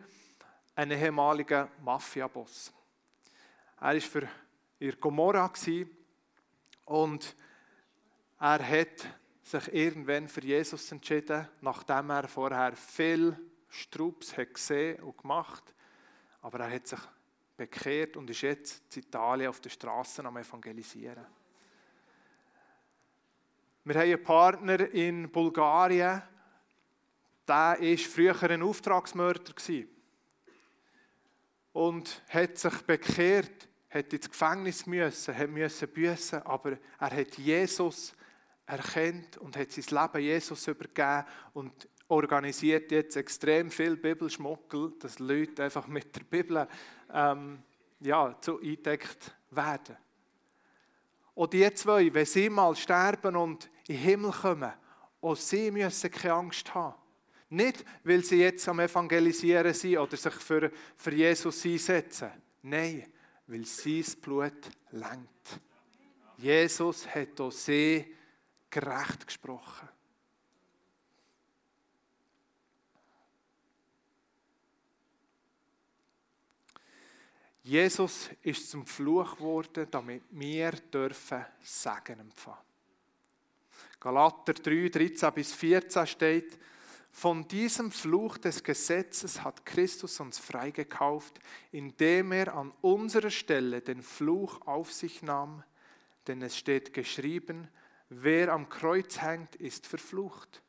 [0.76, 2.72] ein ehemaliger Mafia-Boss.
[3.80, 4.28] Er war für
[4.78, 5.50] ihr Gomorra
[6.84, 7.36] und
[8.38, 9.08] er hat
[9.42, 15.64] sich irgendwann für Jesus entschieden, nachdem er vorher viel Strups hat gesehen und gemacht.
[16.42, 17.00] Aber er hat sich
[17.56, 21.26] bekehrt und ist jetzt in Italien auf den Straßen am Evangelisieren.
[23.84, 26.22] Wir haben einen Partner in Bulgarien,
[27.48, 29.54] der war früher ein Auftragsmörder.
[29.54, 29.95] Gewesen
[31.76, 38.14] und hat sich bekehrt, hat ins Gefängnis müssen, hat müssen büßen, aber er hat Jesus
[38.64, 45.64] erkennt und hat sein Leben Jesus übergeben und organisiert jetzt extrem viel Bibelschmuckel, dass Leute
[45.64, 46.66] einfach mit der Bibel
[47.12, 47.62] ähm,
[48.00, 49.98] ja, zu eingedeckt werden.
[51.34, 54.72] Und die zwei, wenn sie mal sterben und in den Himmel kommen,
[55.20, 56.94] auch sie müssen keine Angst haben.
[57.56, 62.30] Nicht, weil sie jetzt am Evangelisieren sind oder sich für, für Jesus einsetzen.
[62.60, 63.06] Nein,
[63.46, 65.60] weil sein Blut lenkt.
[66.36, 68.14] Jesus hat auch sie
[68.68, 69.88] gerecht gesprochen.
[77.62, 82.58] Jesus ist zum Fluch geworden, damit wir dürfen Segen empfangen.
[83.98, 86.58] Galater 3, 13 bis 14 steht,
[87.18, 91.38] von diesem Fluch des Gesetzes hat Christus uns freigekauft,
[91.72, 95.64] indem er an unserer Stelle den Fluch auf sich nahm,
[96.26, 97.68] denn es steht geschrieben,
[98.10, 100.60] wer am Kreuz hängt, ist verflucht.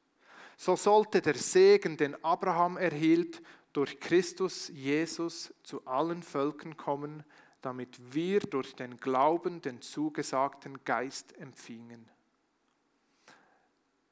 [0.56, 3.42] So sollte der Segen, den Abraham erhielt,
[3.74, 7.26] durch Christus Jesus zu allen Völkern kommen,
[7.62, 12.10] damit wir durch den Glauben den zugesagten Geist empfingen.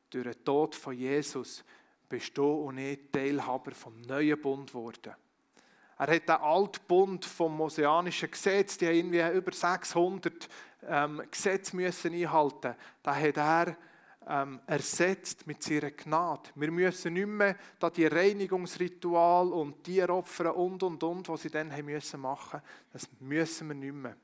[0.10, 1.64] Durch den Tod von Jesus
[2.10, 5.14] bist du und ich Teilhaber vom neuen Bund geworden.
[5.98, 10.50] Er hat den alten Bund vom Moseanischen Gesetz, die haben irgendwie über 600
[10.88, 12.76] ähm, Gesetze müssen einhalten.
[13.02, 13.78] Da hat er
[14.28, 16.50] ähm, ersetzt mit seiner Gnade.
[16.56, 21.72] Wir müssen nicht mehr da die Reinigungsritual und Tieropfer und und und, was sie dann
[21.72, 22.62] haben müssen machen.
[22.92, 24.16] Das müssen wir nicht mehr.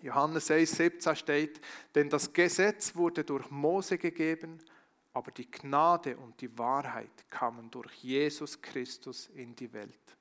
[0.00, 1.60] Johannes 1,17 steht,
[1.94, 4.58] denn das Gesetz wurde durch Mose gegeben,
[5.12, 10.16] aber die Gnade und die Wahrheit kamen durch Jesus Christus in die Welt.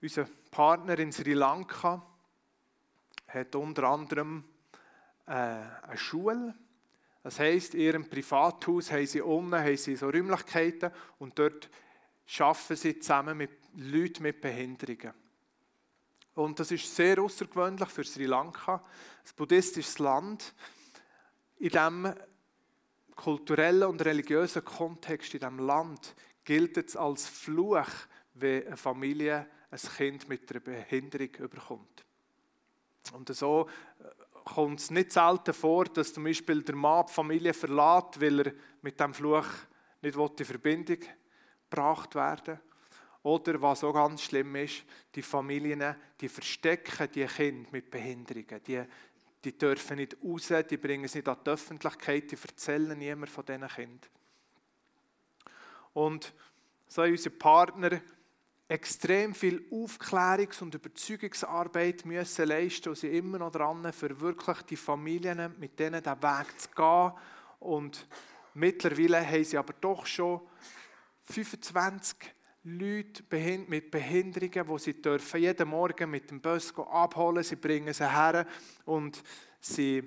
[0.00, 2.04] Unser Partner in Sri Lanka
[3.28, 4.42] hat unter anderem
[5.26, 6.54] äh, eine Schule.
[7.22, 11.70] Das heisst, in ihrem Privathaus haben sie unten haben sie so Räumlichkeiten und dort
[12.40, 15.21] arbeiten sie zusammen mit Leuten mit Behinderungen.
[16.34, 20.54] Und das ist sehr außergewöhnlich für Sri Lanka, ein buddhistisches Land.
[21.58, 22.14] In diesem
[23.14, 26.14] kulturellen und religiösen Kontext in diesem Land
[26.44, 27.86] gilt es als Fluch,
[28.34, 32.04] wenn eine Familie ein Kind mit einer Behinderung überkommt.
[33.12, 33.68] Und so
[33.98, 34.04] äh,
[34.44, 38.52] kommt es nicht selten vor, dass zum Beispiel der Mann die Familie verlässt, weil er
[38.80, 39.46] mit dem Fluch
[40.00, 40.98] nicht in Verbindung
[41.68, 42.58] gebracht werden
[43.22, 48.60] Oder was auch ganz schlimm ist, die Familien, die verstecken die Kinder mit Behinderungen.
[48.66, 48.82] Die,
[49.44, 53.44] die dürfen nicht raus, die bringen sie nicht an die Öffentlichkeit, die erzählen niemand von
[53.44, 54.10] diesen Kindern.
[55.92, 56.32] Und
[56.88, 58.00] so haben unsere Partner
[58.72, 64.76] extrem viel Aufklärungs- und Überzeugungsarbeit müssen leisten und sind immer noch dran, für wirklich die
[64.76, 67.12] Familien mit denen den Weg zu gehen.
[67.60, 68.06] Und
[68.54, 70.40] mittlerweile haben sie aber doch schon
[71.24, 72.16] 25
[72.64, 73.24] Leute
[73.66, 77.42] mit Behinderungen, die sie dürfen jeden Morgen mit dem Bus abholen.
[77.42, 78.46] Sie bringen sie her
[78.84, 79.20] und
[79.60, 80.02] sie,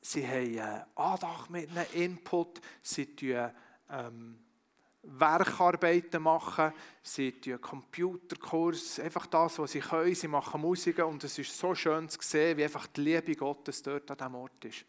[0.00, 2.60] sie haben Andacht mit einem Input.
[2.82, 3.50] Sie tun,
[3.90, 4.40] ähm,
[5.02, 11.38] Werkarbeiten machen, sie tun Computerkurs, einfach das, was sie können, sie machen Musik und es
[11.38, 14.84] ist so schön zu sehen, wie einfach die Liebe Gottes dort an diesem Ort ist.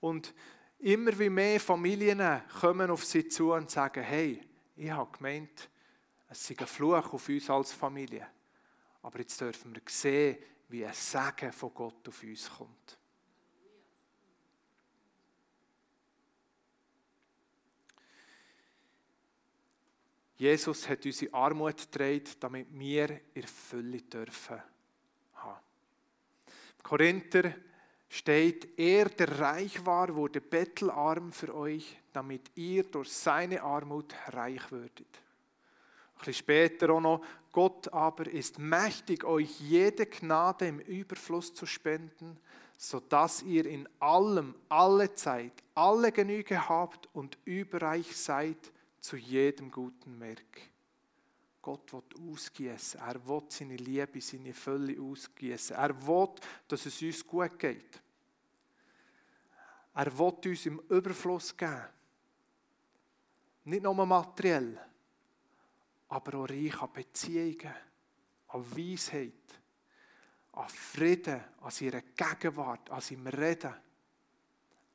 [0.00, 0.32] Und
[0.78, 4.40] immer wie mehr Familien kommen auf sie zu und sagen, hey,
[4.76, 5.68] ich habe gemeint,
[6.32, 8.26] es sei ein Fluch auf uns als Familie,
[9.02, 12.98] aber jetzt dürfen wir sehen, wie ein Segen von Gott auf uns kommt.
[20.36, 24.60] Jesus hat unsere Armut getragen, damit wir in Fülle dürfen
[25.34, 25.60] haben.
[26.78, 27.54] Im Korinther
[28.08, 34.72] steht, er, der reich war, wurde bettelarm für euch, damit ihr durch seine Armut reich
[34.72, 35.21] würdet.
[36.22, 42.38] Bisschen später auch noch, Gott aber ist mächtig, euch jede Gnade im Überfluss zu spenden,
[42.78, 50.20] sodass ihr in allem, alle Zeit, alle Genüge habt und überreich seid, zu jedem guten
[50.20, 50.70] Werk.
[51.60, 53.00] Gott will ausgießen.
[53.00, 55.76] Er will seine Liebe, seine Fülle ausgießen.
[55.76, 56.28] Er will,
[56.68, 58.00] dass es uns gut geht.
[59.94, 61.88] Er will uns im Überfluss geben.
[63.64, 64.78] Nicht nur materiell,
[66.12, 67.74] aber auch reich an Beziehungen,
[68.48, 69.32] an Weisheit,
[70.52, 73.74] an Frieden, an seiner Gegenwart, an seinem Reden.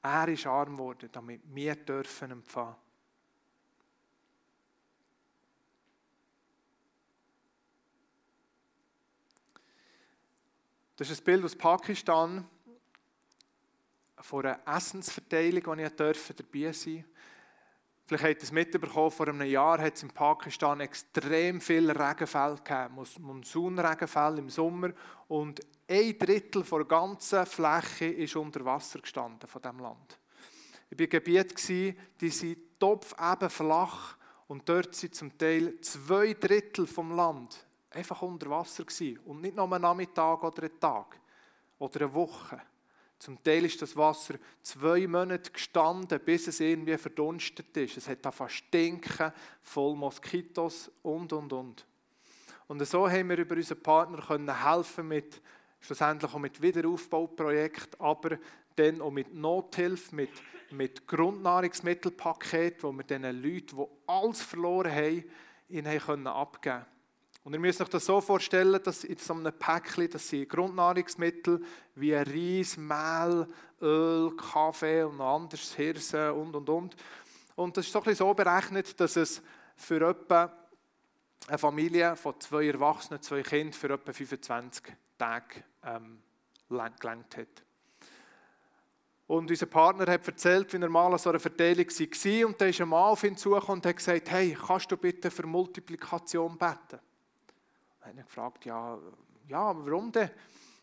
[0.04, 2.76] Er ist arm geworden, damit wir dürfen empfangen.
[10.98, 12.48] Das ist ein Bild aus Pakistan
[14.20, 17.06] von einer Essensverteilung, wo ich dabei sein durfte.
[18.08, 22.56] Vielleicht habt ihr es mitbekommen, vor einem Jahr hat es in Pakistan extrem viele Regenfälle
[22.56, 24.92] gegeben, Monsunregenfälle im Sommer
[25.28, 30.20] und ein Drittel der ganzen Fläche ist unter Wasser gestanden von diesem Land.
[30.90, 34.16] Ich war in Gebieten, die sind topfeben flach
[34.48, 39.20] und dort sind zum Teil zwei Drittel vom Land einfach unter Wasser gewesen.
[39.26, 41.20] und nicht nur einen Nachmittag oder einen Tag
[41.78, 42.62] oder eine Woche.
[43.20, 47.98] Zum Teil ist das Wasser zwei Monate gestanden, bis es irgendwie verdunstet ist.
[47.98, 49.32] Es hat da stinken,
[49.64, 51.86] voll Moskitos und, und, und.
[52.68, 55.42] Und so haben wir über unseren Partner können helfen mit,
[55.80, 58.38] schlussendlich auch mit Wiederaufbauprojekten, aber
[58.76, 60.30] dann auch mit Nothilfe, mit,
[60.72, 65.24] mit Grundnahrungsmittelpaket, wo wir diesen Leuten, die alles verloren haben,
[65.70, 66.86] ihnen können.
[67.48, 71.64] Und ihr müsst euch das so vorstellen, dass in so einem Päckchen, das sind Grundnahrungsmittel
[71.96, 73.48] wie Reis, Mehl,
[73.82, 76.96] Öl, Kaffee und noch anderes, Hirse und, und, und.
[77.56, 79.42] Und das ist so, ein so berechnet, dass es
[79.78, 80.52] für etwa
[81.48, 84.84] eine Familie von zwei Erwachsenen, zwei Kindern für etwa 25
[85.18, 86.20] Tage ähm,
[86.68, 87.64] gelangt hat.
[89.26, 92.48] Und unser Partner hat erzählt, wie er mal an so einer Verteilung war.
[92.48, 95.32] Und da ist ein Mann auf ihn zugekommen und hat gesagt, hey, kannst du bitte
[95.32, 97.00] für Multiplikation beten?
[98.08, 98.98] Habe ich gefragt, ja,
[99.48, 100.30] ja, warum denn?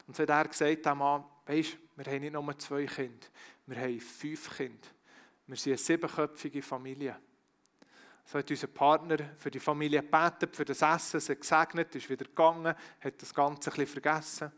[0.06, 3.26] Und so hat er gesagt, Mann, weisst, wir haben nicht nur zwei Kinder,
[3.66, 4.88] wir haben fünf Kinder.
[5.46, 7.16] Wir sind eine siebenköpfige Familie.
[8.24, 12.24] So hat unser Partner für die Familie gebetet, für das Essen, sie gesegnet, ist wieder
[12.24, 14.50] gegangen, hat das Ganze ein vergessen.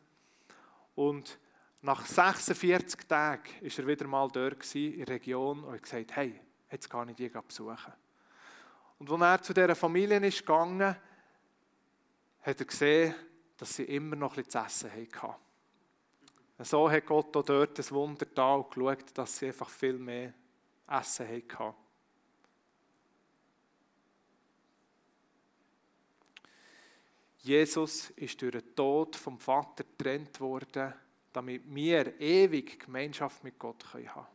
[0.95, 1.39] Und
[1.83, 6.41] nach 46 Tagen war er wieder mal dort in der Region und hat gesagt, hey,
[6.71, 7.93] jetzt kann ich die besuchen.
[8.99, 10.97] Und als er zu dieser Familie ist gegangen,
[12.47, 13.15] hat er gesehen,
[13.57, 15.35] dass sie immer noch etwas zu essen hatten.
[16.61, 20.33] So hat Gott auch dort das Wunder da und geschaut, dass sie einfach viel mehr
[20.89, 21.75] Essen hatten.
[27.39, 30.95] Jesus ist durch den Tod vom Vater getrennt worden,
[31.33, 34.27] damit wir ewig Gemeinschaft mit Gott haben können.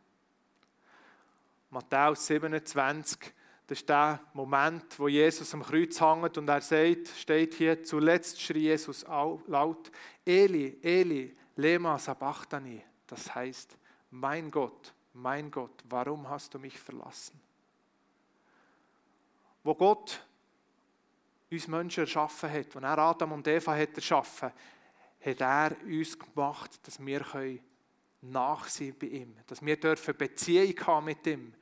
[1.70, 3.32] Matthäus 27
[3.66, 8.40] das ist der Moment, wo Jesus am Kreuz hängt und er sagt, steht hier, zuletzt
[8.40, 9.04] schrie Jesus
[9.46, 9.90] laut,
[10.24, 12.82] Eli, Eli, lema sabachthani.
[13.06, 13.76] Das heißt,
[14.10, 17.40] mein Gott, mein Gott, warum hast du mich verlassen?
[19.62, 20.26] Wo Gott
[21.50, 24.50] uns Menschen erschaffen hat, als er Adam und Eva hat erschaffen,
[25.24, 27.24] hat er uns gemacht, dass wir
[28.22, 31.54] nachsehen bei ihm, dass wir dürfen Beziehung haben mit ihm.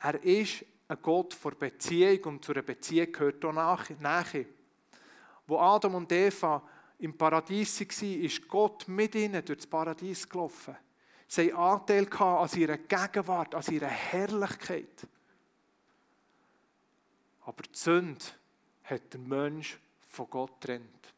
[0.00, 4.46] Er ist ein Gott vor Beziehung und zu einer Beziehung gehört auch Nähe.
[5.46, 6.62] Wo Adam und Eva
[6.98, 10.76] im Paradies waren, ist Gott mit ihnen durch das Paradies gelaufen.
[11.28, 15.06] Sie hatten Anteil an ihrer Gegenwart, an ihrer Herrlichkeit.
[17.42, 18.24] Aber die Sünde
[18.84, 19.78] hat den Mensch
[20.08, 21.12] von Gott getrennt.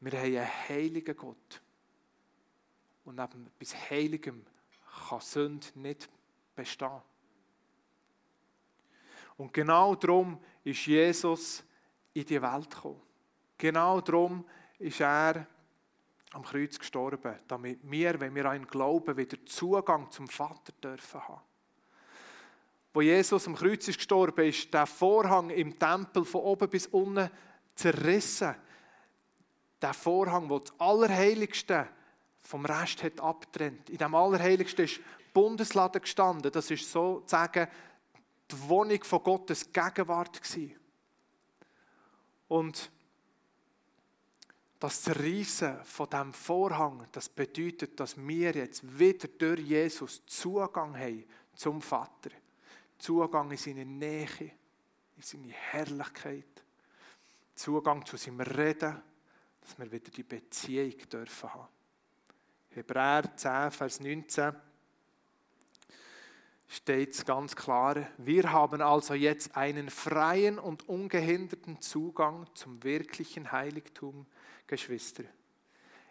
[0.00, 1.62] Wir haben einen heiligen Gott.
[3.04, 4.44] Und neben etwas Heiligem
[5.08, 6.08] kann Sünde nicht
[6.56, 7.02] bestehen.
[9.36, 11.62] Und genau darum ist Jesus
[12.14, 13.00] in die Welt gekommen.
[13.58, 14.44] Genau darum
[14.78, 15.46] ist er
[16.32, 21.26] am Kreuz gestorben, damit wir, wenn wir an ihn glauben, wieder Zugang zum Vater dürfen
[21.28, 21.40] haben.
[22.92, 27.30] Wo Jesus am Kreuz ist gestorben, ist der Vorhang im Tempel von oben bis unten
[27.74, 28.54] zerrissen.
[29.82, 31.88] Der Vorhang, der das Allerheiligste
[32.40, 33.90] vom Rest hat abtrennt.
[33.90, 35.00] In dem Allerheiligsten ist
[35.36, 36.50] Bundeslade gestanden.
[36.50, 37.68] Das ist sozusagen
[38.50, 40.74] die Wohnung von Gottes Gegenwart gewesen.
[42.48, 42.90] Und
[44.78, 51.26] das Zerreißen von dem Vorhang, das bedeutet, dass wir jetzt wieder durch Jesus Zugang haben
[51.54, 52.30] zum Vater.
[52.96, 54.52] Zugang in seine Nähe,
[55.16, 56.64] in seine Herrlichkeit.
[57.54, 59.02] Zugang zu seinem Reden,
[59.60, 61.68] dass wir wieder die Beziehung dürfen haben.
[62.70, 64.75] Hebräer 10, Vers 19
[66.68, 73.52] steht es ganz klar, wir haben also jetzt einen freien und ungehinderten Zugang zum wirklichen
[73.52, 74.26] Heiligtum,
[74.66, 75.24] Geschwister.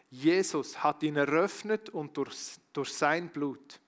[0.10, 3.80] Jesus hat ihn eröffnet und durch, durch sein Blut.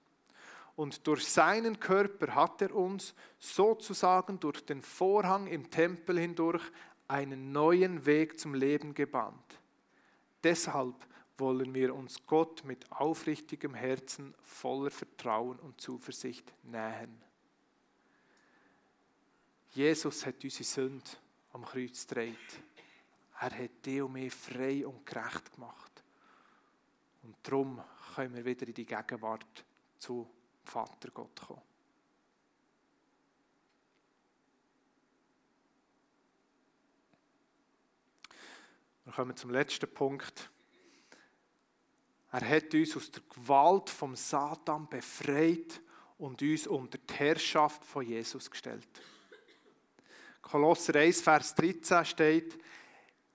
[0.76, 6.64] Und durch seinen Körper hat er uns sozusagen durch den Vorhang im Tempel hindurch
[7.08, 9.60] einen neuen Weg zum Leben gebannt.
[10.44, 10.96] Deshalb
[11.38, 17.22] wollen wir uns Gott mit aufrichtigem Herzen voller Vertrauen und Zuversicht nähen.
[19.72, 21.10] Jesus hat unsere Sünde
[21.54, 22.36] am Kreuz gedreht.
[23.40, 26.04] Er hat dich und mich frei und gerecht gemacht.
[27.22, 27.82] Und darum
[28.16, 29.66] können wir wieder in die Gegenwart
[30.00, 30.28] zu
[30.64, 31.62] Vater Gott kommen.
[39.06, 40.50] Wir kommen zum letzten Punkt.
[42.32, 45.82] Er hat uns aus der Gewalt vom Satan befreit
[46.18, 48.88] und uns unter die Herrschaft von Jesus gestellt.
[50.42, 52.58] Kolosser 1, Vers 13 steht,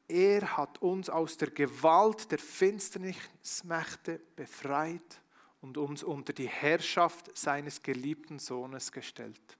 [0.08, 5.22] er hat uns aus der Gewalt der Finsternismächte befreit
[5.62, 9.56] und uns unter die Herrschaft seines geliebten Sohnes gestellt.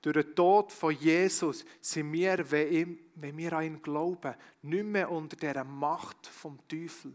[0.00, 2.98] Durch den Tod von Jesus sind wir, wenn
[3.36, 7.14] wir an ihn glauben, nicht mehr unter der Macht vom Teufel.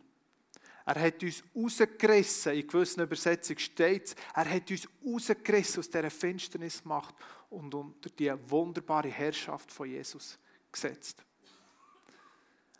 [0.85, 6.11] Er hat uns rausgerissen, in gewissen Übersetzungen steht es, er hat uns rausgerissen aus dieser
[6.11, 7.15] Finsternismacht
[7.49, 10.37] und unter die wunderbare Herrschaft von Jesus
[10.71, 11.23] gesetzt.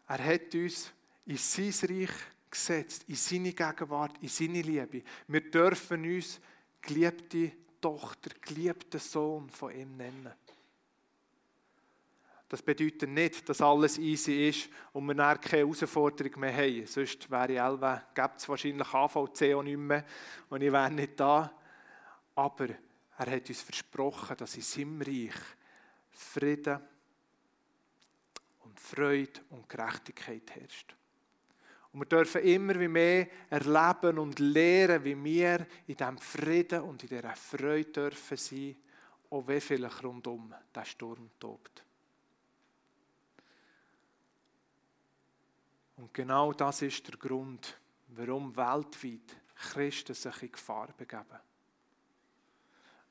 [0.07, 0.91] Er hat uns
[1.25, 2.11] in sein Reich
[2.51, 5.01] gesetzt, in seine Gegenwart, in seine Liebe.
[5.27, 6.39] Wir dürfen uns
[6.81, 7.51] geliebte
[7.81, 10.31] Tochter, geliebten Sohn von ihm nennen.
[12.47, 16.85] Das bedeutet nicht, dass alles easy ist und wir dann keine Herausforderung mehr haben.
[16.85, 20.05] Sonst wäre ich Elva, gäbe es wahrscheinlich AVC auch nicht mehr
[20.49, 21.51] und ich wäre nicht da.
[22.35, 22.67] Aber
[23.17, 25.33] er hat uns versprochen, dass in seinem Reich
[26.11, 26.79] Frieden
[28.59, 30.95] und Freude und Gerechtigkeit herrscht.
[31.93, 37.01] Und wir dürfen immer wie mehr erleben und lernen, wie wir in diesem Frieden und
[37.03, 38.75] in dieser Freude dürfen sein,
[39.29, 41.84] auch wenn vielleicht rundum der Sturm tobt.
[45.97, 47.79] Und genau das ist der Grund,
[48.09, 51.39] warum weltweit Christen sich in Gefahr begeben.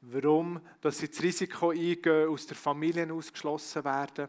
[0.02, 4.28] Warum, dass sie das Risiko eingehen, aus der Familie ausgeschlossen werden,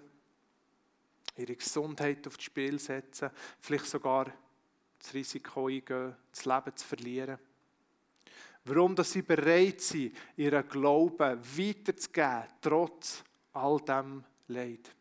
[1.35, 3.29] ihre Gesundheit aufs Spiel setzen,
[3.59, 4.31] vielleicht sogar
[4.97, 7.37] das Risiko eingehen, das Leben zu verlieren.
[8.63, 14.95] Warum, dass sie bereit sind, ihren Glauben weiterzugeben, trotz all dem Leid.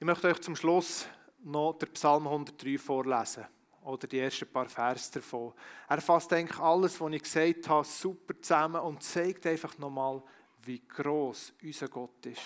[0.00, 1.06] Ich möchte euch zum Schluss
[1.42, 3.44] noch den Psalm 103 vorlesen
[3.82, 5.52] oder die ersten paar Verse davon.
[5.88, 10.22] Er fasst eigentlich alles, was ich gesagt habe, super zusammen und zeigt einfach nochmal,
[10.62, 12.42] wie groß unser Gott ist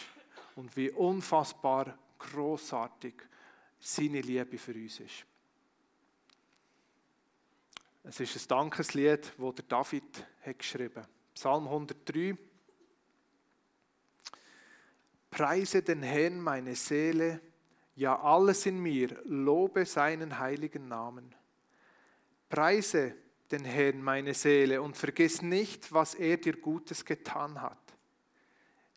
[0.56, 3.16] und wie unfassbar großartig
[3.78, 5.26] seine Liebe für uns ist.
[8.04, 11.10] Es ist ein Dankeslied, das der David hat geschrieben hat.
[11.34, 12.34] Psalm 103.
[15.32, 17.40] Preise den Herrn meine Seele,
[17.96, 21.34] ja alles in mir, lobe seinen heiligen Namen.
[22.50, 23.14] Preise
[23.50, 27.78] den Herrn meine Seele und vergiss nicht, was er dir Gutes getan hat.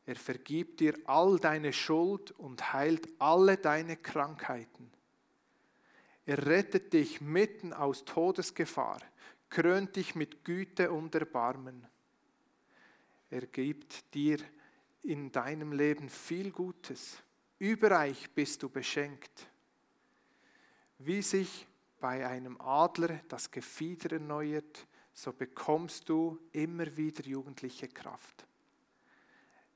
[0.06, 4.92] Er vergibt dir all deine Schuld und heilt alle deine Krankheiten.
[6.26, 9.00] Er rettet dich mitten aus Todesgefahr,
[9.50, 11.88] krönt dich mit Güte und Erbarmen.
[13.30, 14.40] Er gibt dir
[15.06, 17.18] in deinem Leben viel Gutes.
[17.60, 19.48] Überreich bist du beschenkt.
[20.98, 21.68] Wie sich
[22.00, 28.46] bei einem Adler das Gefieder erneuert, so bekommst du immer wieder jugendliche Kraft.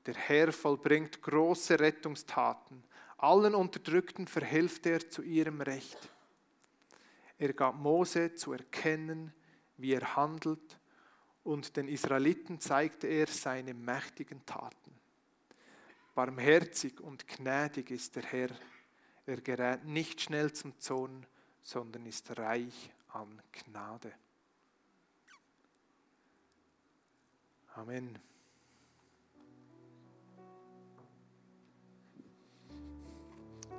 [0.06, 2.82] Der Herr vollbringt große Rettungstaten.
[3.18, 6.10] Allen Unterdrückten verhilft er zu ihrem Recht.
[7.38, 9.32] Er gab Mose zu erkennen,
[9.76, 10.78] wie er handelt,
[11.42, 14.99] und den Israeliten zeigte er seine mächtigen Taten.
[16.20, 18.50] Barmherzig und gnädig ist der Herr.
[19.24, 21.24] Er gerät nicht schnell zum Zorn,
[21.62, 24.12] sondern ist reich an Gnade.
[27.74, 28.18] Amen.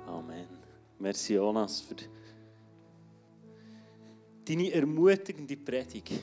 [0.04, 0.48] Amen.
[0.98, 1.94] Merci, Jonas, für
[4.44, 6.20] deine ermutigende Predigt.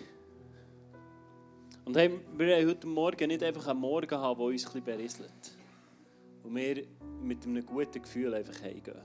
[1.86, 4.84] Und hey, wir wollen heute Morgen nicht einfach einen Morgen haben, der uns ein bisschen
[4.84, 5.59] berieselt
[6.44, 6.86] wo wir
[7.22, 9.02] mit einem guten Gefühl einfach heimgehen.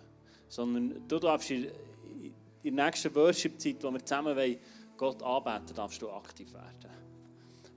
[0.49, 1.69] Sondern du darfst in,
[2.65, 4.59] der nächsten Worship-Zeit, wo wir zusammen wollen,
[4.97, 6.91] Gott anbeten, darfst du aktiv werden.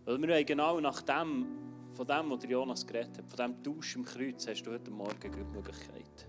[0.06, 1.46] Weil wir wollen genau nach dem,
[1.90, 5.20] von dem, was Jonas geredet hat, von dem Tausch im Kreuz, hast du heute Morgen
[5.20, 6.28] die Möglichkeit.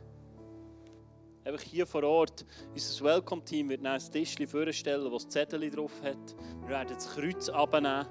[1.44, 6.36] Einfach hier vor Ort, unser Welcome-Team wird ein Tischchen vorstellen, das das Zettel drauf hat.
[6.62, 8.06] Wir werden das Kreuz abnehmen,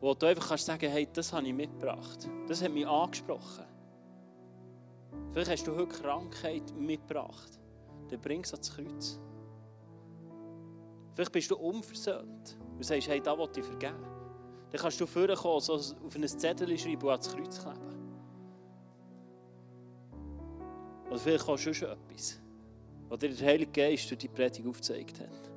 [0.00, 2.28] wo du einfach kannst sagen, hey, das habe ich mitgebracht.
[2.46, 3.67] Das hat mich angesprochen.
[5.32, 7.58] Vielleicht hast du heute Krankheit mitgebracht.
[8.08, 9.20] Dann bring es ans Kreuz.
[11.14, 14.02] Vielleicht bist du unversöhnt und sagst, hey, da will ich vergeben.
[14.70, 17.98] Dann kannst du vorkommen, so auf ein Zettel schreiben und ans Kreuz kleben.
[21.08, 22.40] Oder vielleicht auch schon etwas,
[23.08, 25.50] was dir der Heilige Geist durch die Predigt aufgezeigt hat.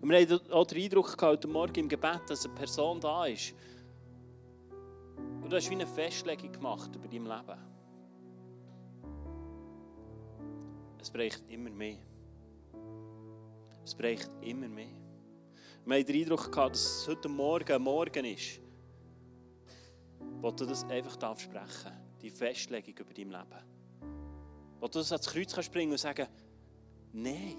[0.00, 3.54] Und wir haben auch den Eindruck heute Morgen im Gebet, dass eine Person da ist.
[5.42, 7.73] Und du hast wie eine Festlegung gemacht über dein Leben.
[11.04, 11.98] Es bricht immer mehr.
[13.84, 14.86] Es bricht immer mehr.
[15.84, 18.58] Wir haben den Eindruck gehabt, dass es heute Morgen Morgen ist,
[20.40, 21.86] wo du das einfach sprechen darfst
[22.22, 24.80] die Festlegung über dein Leben.
[24.80, 26.26] Wo du das ans Kreuz kannst bringen und sagen,
[27.12, 27.58] nein.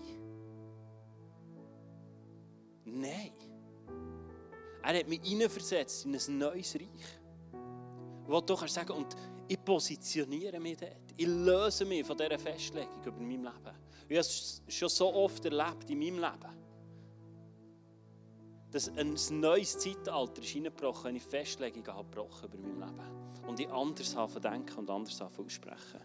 [2.83, 3.31] Nein.
[4.81, 7.19] Er hat mich hineinversetzt in ein neues Reich.
[8.25, 9.15] Wo du kannst sagen, und
[9.47, 11.04] ich positioniere mich dort.
[11.17, 13.75] Ich löse mich von dieser Festlegung über mein Leben.
[14.07, 16.65] Ich habe es schon so oft erlebt in meinem Leben.
[18.71, 23.47] Dass ein neues Zeitalter ist hineingebrochen, eine Festlegung gebrochen über mein Leben.
[23.47, 26.01] Und ich anders habe denken und anders habe aussprechen.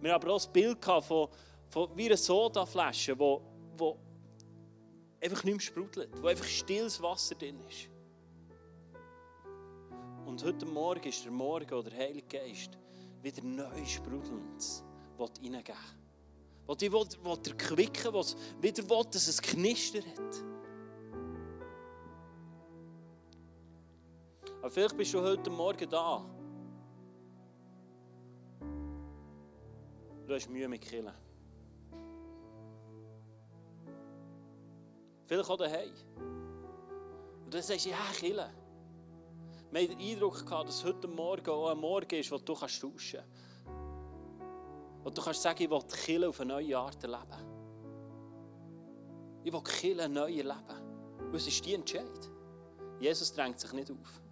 [0.00, 1.28] Wir haben aber auch das Bild von,
[1.68, 3.40] von wie einer Sodaflasche, wo,
[3.76, 3.96] wo
[5.20, 7.88] einfach nicht mehr sprudelt, wo einfach stilles Wasser drin ist.
[10.26, 12.76] Und heute Morgen ist der Morgen, wo der Heilige Geist
[13.26, 14.84] wieder neu sprudelnd
[15.18, 15.74] reingeben
[16.68, 16.80] will.
[16.80, 18.14] Will, will, will er quicken,
[18.60, 20.44] wieder will, dass es knistert.
[24.60, 26.24] Aber vielleicht bist du heute Morgen da.
[30.26, 31.14] Du hast Mühe mit Killen.
[35.24, 35.90] Vielleicht auch daheim.
[37.44, 38.65] Und dann sagst du, ja, Killen.
[39.76, 42.80] Wir haben den Eindruck gehabt, dass heute Morgen auch ein Morgen ist, wo du kannst
[42.80, 45.04] tauschen kannst.
[45.04, 47.44] Wo du kannst sagen, ich will die auf eine neue Art erleben.
[49.44, 51.30] Ich will die Kirche neu erleben.
[51.30, 52.30] Was ist die Entscheid?
[53.00, 54.22] Jesus drängt sich nicht auf.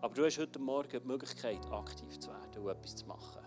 [0.00, 3.42] Aber du hast heute Morgen die Möglichkeit, aktiv zu werden und etwas zu machen.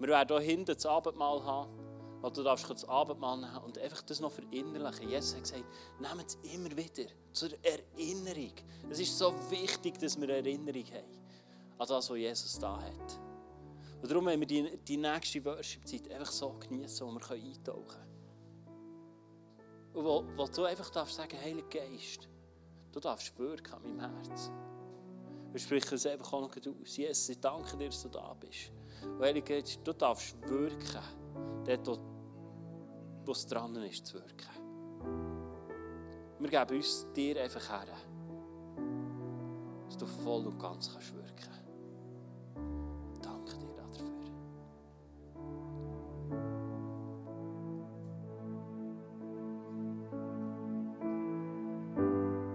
[0.00, 1.85] Wir werden hier hinten das Abendmahl haben.
[2.22, 5.08] Wo du darfst das Abendmahl nehmen und einfach das noch verinnerlichen.
[5.08, 5.64] Jesus hat gesagt,
[6.00, 8.52] nehmt es immer wieder zur Erinnerung.
[8.90, 11.26] Es ist so wichtig, dass wir Erinnerung haben
[11.78, 13.20] an das, was Jesus da hat.
[14.02, 18.06] Und darum wollen wir die, die nächste Worship-Zeit einfach so genießen, wo wir eintauchen können.
[19.94, 22.28] Und wo, wo du einfach darfst sagen, Heiliger Geist,
[22.92, 24.50] du darfst wirken an meinem Herz.
[25.52, 26.96] Wir sprechen es einfach auch noch aus.
[26.96, 28.70] Jesus, ich danke dir, dass du da bist.
[29.02, 31.02] Und Heiliger Geist, du darfst wirken,
[31.64, 32.00] dort,
[33.24, 34.50] wo es dran ist, zu wirken.
[36.38, 37.96] Wir geben uns dir einfach her,
[39.86, 41.65] dass du voll und ganz kannst wirken